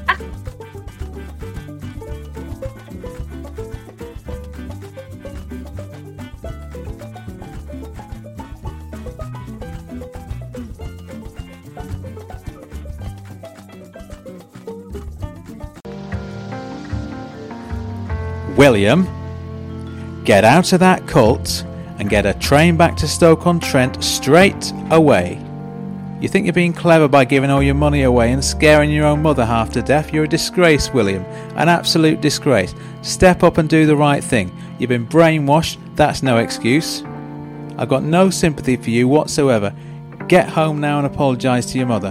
William, 18.68 19.08
get 20.26 20.44
out 20.44 20.74
of 20.74 20.82
that 20.82 21.08
cult 21.08 21.64
and 22.00 22.10
get 22.10 22.26
a 22.26 22.34
train 22.34 22.76
back 22.76 22.98
to 22.98 23.08
Stoke-on-Trent 23.08 24.04
straight 24.04 24.74
away. 24.92 25.42
You 26.20 26.28
think 26.28 26.46
you're 26.46 26.54
being 26.54 26.74
clever 26.74 27.08
by 27.08 27.24
giving 27.24 27.50
all 27.50 27.64
your 27.64 27.76
money 27.76 28.02
away 28.02 28.34
and 28.34 28.44
scaring 28.44 28.92
your 28.92 29.06
own 29.06 29.22
mother 29.22 29.46
half 29.46 29.72
to 29.72 29.82
death? 29.82 30.12
You're 30.12 30.26
a 30.26 30.28
disgrace, 30.28 30.92
William. 30.94 31.24
An 31.56 31.70
absolute 31.70 32.20
disgrace. 32.20 32.76
Step 33.04 33.42
up 33.42 33.58
and 33.58 33.70
do 33.70 33.86
the 33.86 33.96
right 33.96 34.22
thing. 34.22 34.52
You've 34.80 34.90
been 34.90 35.08
brainwashed, 35.08 35.78
that's 35.96 36.22
no 36.22 36.40
excuse. 36.40 37.04
I've 37.78 37.88
got 37.88 38.04
no 38.04 38.30
sympathy 38.30 38.76
for 38.76 38.90
you 38.90 39.08
whatsoever. 39.08 39.74
Get 40.28 40.50
home 40.50 40.82
now 40.82 40.98
and 40.98 41.08
apologise 41.08 41.68
to 41.68 41.78
your 41.78 41.88
mother. 41.88 42.10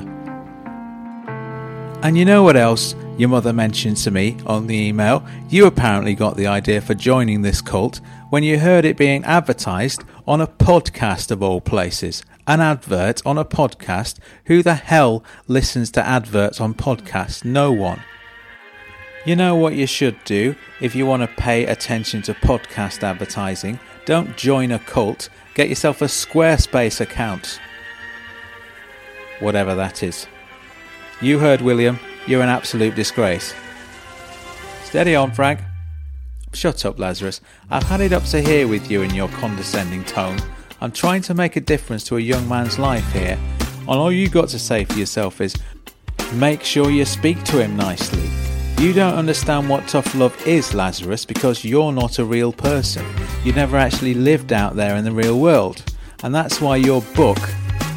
And 2.02 2.16
you 2.16 2.24
know 2.24 2.42
what 2.42 2.57
else 2.57 2.94
your 3.18 3.28
mother 3.28 3.52
mentioned 3.52 3.96
to 3.98 4.10
me 4.10 4.36
on 4.46 4.66
the 4.66 4.76
email? 4.76 5.26
You 5.48 5.66
apparently 5.66 6.14
got 6.14 6.36
the 6.36 6.46
idea 6.46 6.80
for 6.80 6.94
joining 6.94 7.42
this 7.42 7.62
cult 7.62 8.00
when 8.30 8.42
you 8.42 8.58
heard 8.58 8.84
it 8.84 8.96
being 8.96 9.24
advertised 9.24 10.04
on 10.26 10.40
a 10.40 10.46
podcast 10.46 11.30
of 11.30 11.42
all 11.42 11.60
places. 11.60 12.24
An 12.46 12.60
advert 12.60 13.22
on 13.24 13.38
a 13.38 13.44
podcast? 13.44 14.18
Who 14.46 14.62
the 14.62 14.74
hell 14.74 15.24
listens 15.48 15.90
to 15.92 16.06
adverts 16.06 16.60
on 16.60 16.74
podcasts? 16.74 17.44
No 17.44 17.72
one. 17.72 18.02
You 19.24 19.34
know 19.34 19.56
what 19.56 19.74
you 19.74 19.86
should 19.86 20.22
do 20.24 20.54
if 20.80 20.94
you 20.94 21.06
want 21.06 21.22
to 21.22 21.42
pay 21.42 21.64
attention 21.64 22.22
to 22.22 22.34
podcast 22.34 23.02
advertising? 23.02 23.80
Don't 24.04 24.36
join 24.36 24.70
a 24.70 24.78
cult, 24.78 25.30
get 25.54 25.68
yourself 25.68 26.00
a 26.00 26.04
Squarespace 26.04 27.00
account. 27.00 27.58
Whatever 29.40 29.74
that 29.74 30.02
is. 30.02 30.26
You 31.20 31.38
heard 31.38 31.60
William, 31.60 31.98
you're 32.26 32.42
an 32.42 32.48
absolute 32.48 32.94
disgrace. 32.94 33.54
Steady 34.84 35.14
on, 35.14 35.32
Frank. 35.32 35.60
Shut 36.52 36.84
up, 36.84 36.98
Lazarus. 36.98 37.40
I've 37.70 37.82
had 37.84 38.00
it 38.00 38.12
up 38.12 38.24
to 38.24 38.40
here 38.40 38.66
with 38.66 38.90
you 38.90 39.02
in 39.02 39.14
your 39.14 39.28
condescending 39.28 40.04
tone. 40.04 40.38
I'm 40.80 40.92
trying 40.92 41.22
to 41.22 41.34
make 41.34 41.56
a 41.56 41.60
difference 41.60 42.04
to 42.04 42.16
a 42.16 42.20
young 42.20 42.48
man's 42.48 42.78
life 42.78 43.10
here. 43.12 43.38
And 43.60 43.90
all 43.90 44.10
you 44.10 44.28
got 44.28 44.48
to 44.50 44.58
say 44.58 44.84
for 44.84 44.98
yourself 44.98 45.40
is 45.40 45.54
make 46.34 46.62
sure 46.62 46.90
you 46.90 47.04
speak 47.04 47.42
to 47.44 47.62
him 47.62 47.76
nicely. 47.76 48.28
You 48.82 48.92
don't 48.92 49.14
understand 49.14 49.68
what 49.68 49.86
tough 49.88 50.14
love 50.14 50.46
is, 50.46 50.74
Lazarus, 50.74 51.24
because 51.24 51.64
you're 51.64 51.92
not 51.92 52.18
a 52.18 52.24
real 52.24 52.52
person. 52.52 53.06
You 53.44 53.52
never 53.52 53.76
actually 53.76 54.14
lived 54.14 54.52
out 54.52 54.76
there 54.76 54.96
in 54.96 55.04
the 55.04 55.12
real 55.12 55.38
world. 55.38 55.82
And 56.22 56.34
that's 56.34 56.60
why 56.60 56.76
your 56.76 57.02
book 57.14 57.38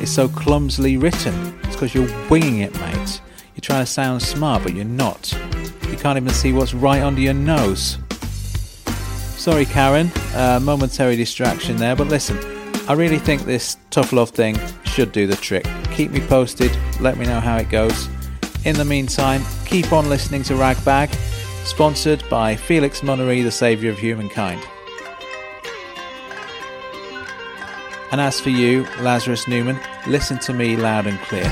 is 0.02 0.12
so 0.12 0.30
clumsily 0.30 0.98
written. 0.98 1.60
It's 1.64 1.76
because 1.76 1.94
you're 1.94 2.30
winging 2.30 2.60
it, 2.60 2.74
mate. 2.80 3.22
You're 3.60 3.76
trying 3.76 3.86
to 3.86 3.92
sound 3.92 4.22
smart, 4.22 4.64
but 4.64 4.74
you're 4.74 4.86
not. 4.86 5.34
You 5.90 5.98
can't 5.98 6.16
even 6.16 6.30
see 6.30 6.54
what's 6.54 6.74
right 6.74 7.02
under 7.02 7.20
your 7.20 7.34
nose. 7.34 7.98
Sorry, 9.36 9.66
Karen, 9.66 10.10
uh, 10.34 10.62
momentary 10.64 11.18
distraction 11.18 11.76
there, 11.76 11.94
but 11.94 12.08
listen, 12.08 12.40
I 12.88 12.94
really 12.94 13.20
think 13.20 13.42
this 13.42 13.76
tough 13.90 14.14
love 14.14 14.30
thing 14.30 14.58
should 14.86 15.12
do 15.12 15.28
the 15.28 15.36
trick. 15.36 15.68
Keep 15.92 16.12
me 16.12 16.22
posted, 16.22 16.72
let 17.02 17.18
me 17.18 17.26
know 17.26 17.42
how 17.42 17.58
it 17.58 17.70
goes. 17.70 18.08
In 18.64 18.78
the 18.78 18.86
meantime, 18.86 19.44
keep 19.66 19.92
on 19.92 20.08
listening 20.08 20.44
to 20.44 20.56
Ragbag, 20.56 21.10
sponsored 21.66 22.24
by 22.30 22.56
Felix 22.56 23.02
Munnery, 23.02 23.44
the 23.44 23.52
saviour 23.52 23.92
of 23.92 24.00
humankind. 24.00 24.62
And 28.14 28.22
as 28.22 28.40
for 28.40 28.52
you, 28.52 28.88
Lazarus 29.02 29.50
Newman, 29.50 29.78
listen 30.08 30.40
to 30.40 30.54
me 30.54 30.78
loud 30.78 31.08
and 31.08 31.20
clear. 31.24 31.52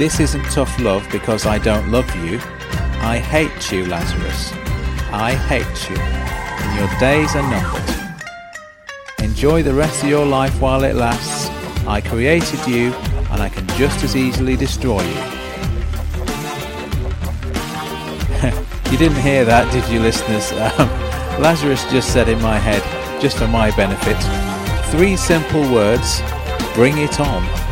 This 0.00 0.18
isn't 0.18 0.44
tough 0.44 0.80
love 0.80 1.06
because 1.12 1.44
I 1.44 1.58
don't 1.58 1.90
love 1.90 2.08
you. 2.24 2.38
I 3.02 3.18
hate 3.18 3.70
you, 3.70 3.84
Lazarus. 3.84 4.50
I 5.12 5.34
hate 5.34 5.90
you. 5.90 5.96
And 5.98 6.78
your 6.78 6.88
days 6.98 7.36
are 7.36 7.42
numbered. 7.42 9.22
Enjoy 9.22 9.62
the 9.62 9.74
rest 9.74 10.02
of 10.02 10.08
your 10.08 10.24
life 10.24 10.58
while 10.58 10.84
it 10.84 10.94
lasts. 10.94 11.50
I 11.86 12.00
created 12.00 12.66
you, 12.66 12.94
and 13.30 13.42
I 13.42 13.50
can 13.50 13.66
just 13.76 14.02
as 14.02 14.16
easily 14.16 14.56
destroy 14.56 15.02
you. 15.02 15.20
You 18.90 18.96
didn't 18.96 19.20
hear 19.20 19.44
that, 19.44 19.70
did 19.70 19.86
you, 19.92 20.00
listeners? 20.00 20.50
Um, 20.80 20.88
Lazarus 21.42 21.84
just 21.92 22.10
said 22.10 22.30
in 22.30 22.40
my 22.40 22.58
head, 22.58 22.82
just 23.20 23.36
for 23.36 23.48
my 23.48 23.70
benefit, 23.76 24.16
three 24.92 25.14
simple 25.14 25.70
words 25.70 26.22
bring 26.72 26.96
it 26.96 27.20
on. 27.20 27.69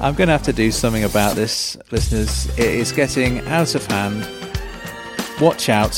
I'm 0.00 0.14
going 0.14 0.28
to 0.28 0.32
have 0.32 0.42
to 0.42 0.52
do 0.52 0.70
something 0.70 1.04
about 1.04 1.36
this, 1.36 1.76
listeners. 1.90 2.46
It 2.58 2.66
is 2.66 2.92
getting 2.92 3.40
out 3.48 3.74
of 3.74 3.86
hand. 3.86 4.28
Watch 5.40 5.68
out 5.68 5.94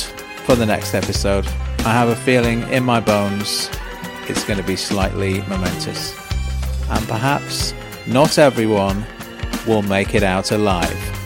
for 0.47 0.55
the 0.55 0.67
next 0.67 0.95
episode. 0.95 1.47
I 1.81 1.93
have 1.93 2.09
a 2.09 2.17
feeling 2.17 2.63
in 2.71 2.85
my 2.85 3.01
bones 3.01 3.69
it's 4.29 4.45
going 4.45 4.59
to 4.59 4.65
be 4.65 4.77
slightly 4.77 5.41
momentous. 5.43 6.15
And 6.91 7.07
perhaps 7.09 7.73
not 8.07 8.39
everyone 8.39 9.05
will 9.67 9.83
make 9.83 10.15
it 10.15 10.23
out 10.23 10.53
alive. 10.53 11.18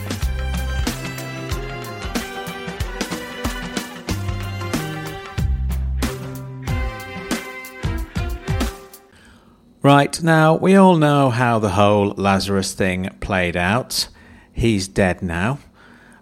Right, 9.83 10.23
now 10.23 10.55
we 10.55 10.77
all 10.77 10.95
know 10.95 11.29
how 11.29 11.59
the 11.59 11.71
whole 11.71 12.13
Lazarus 12.15 12.71
thing 12.71 13.09
played 13.19 13.57
out. 13.57 14.07
He's 14.53 14.87
dead 14.87 15.21
now. 15.21 15.59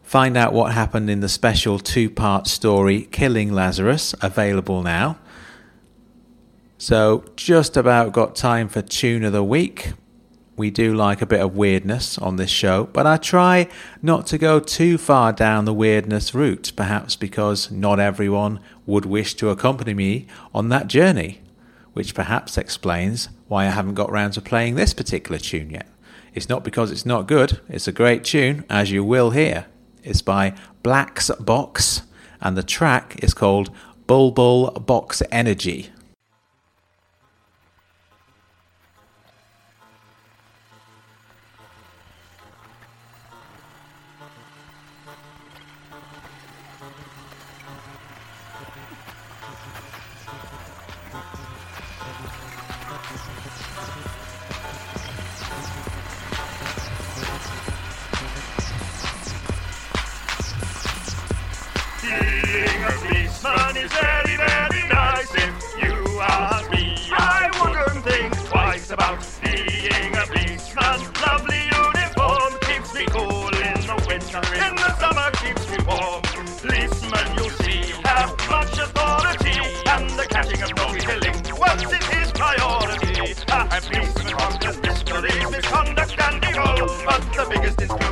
Find 0.01 0.36
out 0.36 0.51
what 0.51 0.74
happened 0.74 1.12
in 1.12 1.20
the 1.20 1.30
special 1.30 1.78
two 1.78 2.09
part 2.09 2.47
story 2.47 3.03
Killing 3.12 3.53
Lazarus, 3.53 4.16
available 4.20 4.82
now. 4.82 5.20
So, 6.80 7.24
just 7.36 7.78
about 7.78 8.14
got 8.14 8.36
time 8.36 8.68
for 8.68 8.82
Tune 8.82 9.24
of 9.24 9.32
the 9.32 9.43
Week. 9.43 9.93
We 10.57 10.72
do 10.72 10.95
like 10.95 11.22
a 11.22 11.28
bit 11.28 11.41
of 11.41 11.55
weirdness 11.55 12.18
on 12.18 12.38
this 12.38 12.49
show, 12.49 12.86
but 12.86 13.05
I 13.05 13.18
try 13.18 13.68
not 14.01 14.26
to 14.28 14.39
go 14.39 14.59
too 14.59 14.97
far 14.97 15.34
down 15.34 15.66
the 15.66 15.74
weirdness 15.74 16.34
route, 16.34 16.72
perhaps 16.76 17.16
because 17.16 17.70
not 17.70 17.99
everyone 17.99 18.59
would 18.88 19.05
wish 19.05 19.36
to 19.36 19.49
accompany 19.49 19.93
me 19.93 20.26
on 20.51 20.70
that 20.70 20.88
journey 20.88 21.41
which 21.94 22.16
perhaps 22.16 22.58
explains 22.58 23.30
why 23.48 23.66
I 23.66 23.70
haven't 23.70 23.96
got 23.96 24.12
round 24.12 24.34
to 24.34 24.42
playing 24.42 24.76
this 24.76 24.94
particular 24.94 25.38
tune 25.38 25.70
yet. 25.70 25.88
It's 26.34 26.50
not 26.50 26.64
because 26.64 26.92
it's 26.92 27.06
not 27.06 27.28
good, 27.28 27.60
it's 27.68 27.88
a 27.88 27.92
great 27.92 28.24
tune, 28.24 28.64
as 28.70 28.92
you 28.92 29.04
will 29.04 29.32
hear. 29.32 29.66
It's 30.04 30.22
by 30.22 30.56
Black's 30.84 31.30
Box, 31.39 32.04
and 32.39 32.58
the 32.58 32.64
track 32.64 33.22
is 33.22 33.34
called 33.34 33.70
Bulbul 34.08 34.86
Box 34.86 35.22
Energy. 35.32 35.89
Is 63.84 63.91
very, 63.93 64.36
very 64.38 64.88
nice. 64.89 65.34
If 65.34 65.53
you 65.82 65.93
ask 66.21 66.69
me, 66.69 66.95
I 67.11 67.49
wouldn't 67.59 68.05
think 68.05 68.32
twice 68.49 68.91
about 68.91 69.19
being 69.43 70.13
a 70.15 70.25
policeman. 70.29 70.99
Lovely 71.25 71.61
uniform 71.82 72.53
keeps 72.61 72.93
me 72.93 73.05
cool 73.09 73.49
in 73.49 73.82
the 73.89 73.97
winter. 74.07 74.41
In 74.65 74.75
the 74.75 74.91
summer 75.01 75.29
keeps 75.41 75.65
me 75.71 75.77
warm. 75.88 76.21
Policemen, 76.61 77.27
you 77.38 77.49
see, 77.61 77.82
have 78.05 78.29
much 78.49 78.77
authority, 78.77 79.57
and 79.89 80.09
the 80.11 80.27
catching 80.29 80.61
of 80.61 80.71
no 80.77 80.93
killing 81.05 81.38
once 81.57 81.82
his 82.13 82.32
priority. 82.34 83.34
A 83.49 83.82
policeman 83.82 84.29
conquers 84.38 84.77
mystery, 84.82 85.34
misconduct, 85.49 86.15
and 86.21 86.43
evil, 86.45 86.88
but 87.05 87.21
the 87.34 87.47
biggest 87.49 87.82
inscrutability 87.82 88.11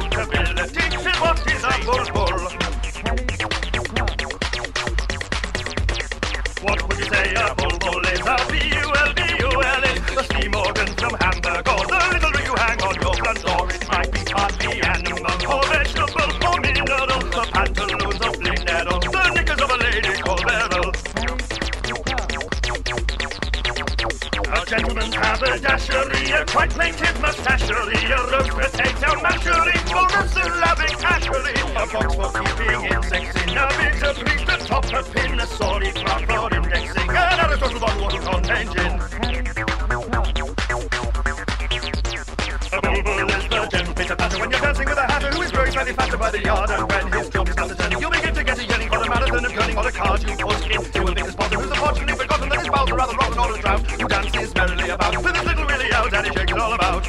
slightly 45.94 46.06
fatter 46.06 46.18
by 46.18 46.32
the 46.32 46.44
yard, 46.44 46.70
and 46.70 46.92
when 46.92 47.12
his 47.12 47.30
job 47.30 47.48
is 47.50 47.56
turning, 47.56 48.00
you'll 48.00 48.12
begin 48.12 48.34
to 48.34 48.44
get 48.44 48.60
a 48.60 48.66
yelling 48.66 48.90
for 48.90 49.00
the 49.00 49.10
marathon 49.10 49.46
of 49.46 49.54
turning 49.54 49.78
on 49.78 49.86
a 49.88 49.92
card 49.92 50.22
you 50.22 50.36
put 50.38 50.66
into 50.70 51.02
a 51.02 51.16
bigger 51.16 51.32
spot 51.32 51.54
who's 51.54 51.66
unfortunately 51.66 52.16
forgotten 52.16 52.50
that 52.50 52.60
his 52.60 52.70
bowels 52.70 52.92
are 52.92 52.96
rather 52.96 53.14
rotten 53.14 53.40
or 53.40 53.56
a 53.56 53.62
drought, 53.62 53.86
who 53.92 54.08
dances 54.08 54.54
merrily 54.56 54.90
about 54.90 55.24
with 55.24 55.36
his 55.36 55.46
little 55.46 55.66
willy 55.66 55.92
out 55.94 56.14
and 56.14 56.28
he 56.28 56.34
shakes 56.34 56.52
it 56.52 56.60
all 56.60 56.74
about. 56.74 57.08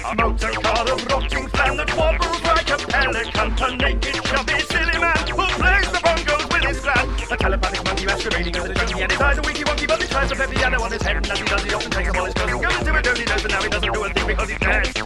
A 0.00 0.14
motor 0.16 0.52
car 0.60 0.90
of 0.90 1.06
rotting 1.06 1.48
fan 1.48 1.76
that 1.76 1.96
wobbles 1.96 2.42
like 2.42 2.70
a 2.70 2.78
pelican. 2.78 3.48
A 3.60 3.76
naked, 3.76 4.24
chubby, 4.24 4.58
silly 4.72 4.98
man 4.98 5.22
who 5.28 5.44
plays 5.60 5.90
the 5.92 6.00
bongos 6.00 6.44
with 6.52 6.64
his 6.64 6.80
clan. 6.80 7.06
A 7.30 7.36
telepathic 7.36 7.84
monkey 7.84 8.06
masquerading 8.06 8.56
as 8.56 8.64
a 8.64 8.74
junkie 8.74 9.02
and 9.02 9.12
his 9.12 9.20
eyes 9.20 9.38
are 9.38 9.42
winky 9.42 9.64
wonky, 9.64 9.86
but 9.86 10.02
he 10.02 10.08
tries 10.08 10.30
to 10.30 10.36
play 10.36 10.46
piano 10.46 10.82
on 10.82 10.90
his 10.90 11.02
head. 11.02 11.16
And 11.16 11.30
as 11.30 11.38
he 11.38 11.44
does, 11.44 11.62
he 11.62 11.74
often 11.74 11.90
takes 11.90 12.08
up 12.08 12.16
all 12.16 12.24
his 12.24 12.34
clothes 12.34 12.52
and 12.52 12.62
goes 12.62 12.78
into 12.78 12.98
a 12.98 13.02
dirty 13.02 13.24
nose. 13.26 13.44
And 13.44 13.52
now 13.52 13.62
he 13.62 13.68
doesn't 13.68 13.92
do 13.92 14.04
a 14.04 14.08
thing 14.08 14.26
because 14.26 14.48
he's 14.48 14.58
dead. 14.58 14.99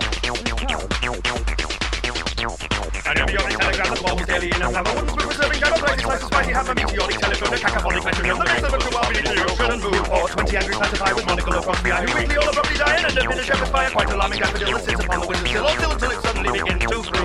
The 11.65 11.93
eye, 11.93 12.05
who 12.05 12.19
weekly 12.19 12.37
all 12.37 12.53
dying, 12.53 13.05
and 13.05 13.17
a 13.17 13.21
village 13.23 13.47
shepherd's 13.47 13.71
fire, 13.71 13.91
quite 13.91 14.11
alarming 14.13 14.43
upon 14.43 14.61
the 14.61 15.27
windowsill, 15.27 15.65
all 15.65 15.77
till 15.77 15.97
till 15.97 16.11
it 16.13 16.21
suddenly 16.21 16.61
begins 16.61 16.85
to. 16.85 17.25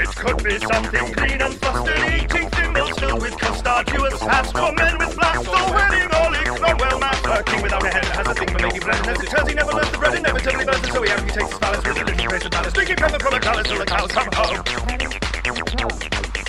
It 0.00 0.08
could 0.16 0.38
be 0.42 0.58
something 0.58 1.12
clean 1.12 1.40
and 1.42 1.54
flustered, 1.60 2.24
eating 2.24 2.48
thimbles 2.48 2.98
filled 2.98 3.20
with 3.20 3.36
custard, 3.38 3.90
viewers 3.90 4.20
has 4.22 4.50
for 4.52 4.72
men 4.72 4.96
with 4.96 5.12
flaps, 5.12 5.46
or 5.46 5.74
wedding 5.76 6.08
all 6.16 6.30
leaks, 6.30 6.60
not 6.60 6.80
well 6.80 6.98
master, 6.98 7.42
king 7.44 7.62
without 7.62 7.84
a 7.84 7.88
head, 7.88 8.04
has 8.04 8.26
a 8.26 8.34
thing 8.34 8.48
for 8.48 8.62
making 8.62 8.80
bread, 8.80 8.96
and 8.96 9.08
as 9.10 9.20
it 9.20 9.28
turns 9.28 9.48
he 9.48 9.54
never 9.54 9.72
learns 9.72 9.90
the 9.92 9.98
bread, 9.98 10.14
inevitably 10.14 10.64
burns, 10.64 10.88
so 10.88 11.02
he 11.02 11.08
amputates 11.10 11.48
his 11.50 11.58
phallus 11.58 11.84
with 11.84 11.96
a 12.00 12.04
little 12.04 12.28
trace 12.28 12.44
of 12.46 12.52
malice, 12.52 12.72
drinking 12.72 12.96
from 12.96 13.12
a 13.12 13.40
chalice 13.40 13.68
till 13.68 13.78
the 13.78 13.84
cows 13.84 14.10
come 14.10 14.28
home. 14.32 14.64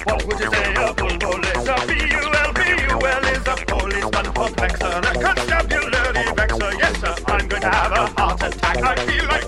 What 0.05 0.26
would 0.26 0.39
you 0.39 0.49
say 0.49 0.92
I 8.93 8.95
feel 9.05 9.25
like 9.27 9.43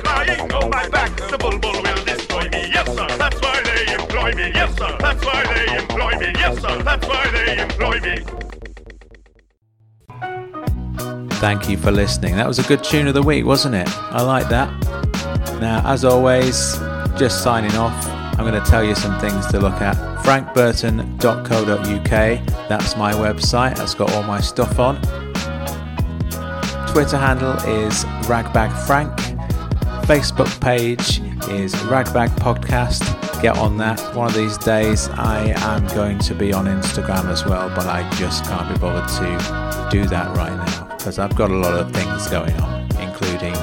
on 0.53 0.69
my 0.71 0.87
back. 0.89 1.15
The 1.17 1.37
will 1.37 1.59
destroy 2.05 2.43
me. 2.49 2.69
Yes, 2.73 2.87
sir, 2.87 3.07
that's 3.17 3.39
why 3.41 3.61
they 3.63 3.93
employ 3.93 4.33
me. 4.33 4.51
Yes, 4.53 4.75
sir, 4.77 4.97
that's 4.99 5.25
why 5.25 5.43
they 5.53 5.77
employ 5.77 6.17
me. 6.19 6.31
Yes, 6.35 6.59
sir, 6.61 6.81
that's 6.81 7.07
why 7.07 7.27
they 7.31 7.61
employ 7.61 7.99
me. 7.99 8.23
Thank 11.35 11.69
you 11.69 11.77
for 11.77 11.91
listening. 11.91 12.35
That 12.37 12.47
was 12.47 12.57
a 12.57 12.63
good 12.63 12.83
tune 12.83 13.07
of 13.07 13.13
the 13.13 13.21
week, 13.21 13.45
wasn't 13.45 13.75
it? 13.75 13.87
I 14.11 14.23
like 14.23 14.49
that. 14.49 14.67
Now, 15.61 15.83
as 15.85 16.03
always, 16.03 16.79
just 17.17 17.43
signing 17.43 17.75
off, 17.75 17.93
I'm 18.07 18.45
going 18.45 18.59
to 18.61 18.69
tell 18.69 18.83
you 18.83 18.95
some 18.95 19.17
things 19.19 19.45
to 19.47 19.59
look 19.59 19.79
at. 19.81 19.95
frankburton.co.uk, 20.25 22.09
that's 22.67 22.97
my 22.97 23.13
website, 23.13 23.77
that's 23.77 23.93
got 23.93 24.11
all 24.13 24.23
my 24.23 24.41
stuff 24.41 24.79
on. 24.79 24.99
Twitter 26.87 27.17
handle 27.17 27.53
is 27.67 28.05
ragbagfrank. 28.25 29.34
Facebook 30.05 30.61
page 30.61 31.19
is 31.49 31.73
Ragbag 31.85 32.29
Podcast. 32.31 33.01
Get 33.41 33.57
on 33.57 33.77
that. 33.77 33.99
One 34.15 34.27
of 34.27 34.35
these 34.35 34.55
days, 34.55 35.09
I 35.09 35.55
am 35.57 35.87
going 35.95 36.19
to 36.19 36.35
be 36.35 36.53
on 36.53 36.65
Instagram 36.65 37.25
as 37.25 37.43
well, 37.43 37.69
but 37.69 37.87
I 37.87 38.07
just 38.11 38.45
can't 38.45 38.71
be 38.71 38.79
bothered 38.79 39.09
to 39.09 39.89
do 39.89 40.05
that 40.05 40.37
right 40.37 40.55
now 40.55 40.95
because 40.95 41.17
I've 41.17 41.35
got 41.35 41.49
a 41.49 41.55
lot 41.55 41.73
of 41.73 41.91
things 41.91 42.27
going 42.27 42.55
on, 42.57 42.83
including 42.99 43.55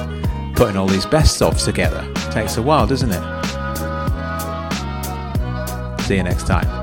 putting 0.53 0.75
all 0.75 0.87
these 0.87 1.05
best 1.05 1.39
ofs 1.39 1.63
together. 1.63 2.05
Takes 2.31 2.57
a 2.57 2.61
while, 2.61 2.87
doesn't 2.87 3.11
it? 3.13 3.21
See 6.01 6.17
you 6.17 6.23
next 6.23 6.45
time. 6.45 6.82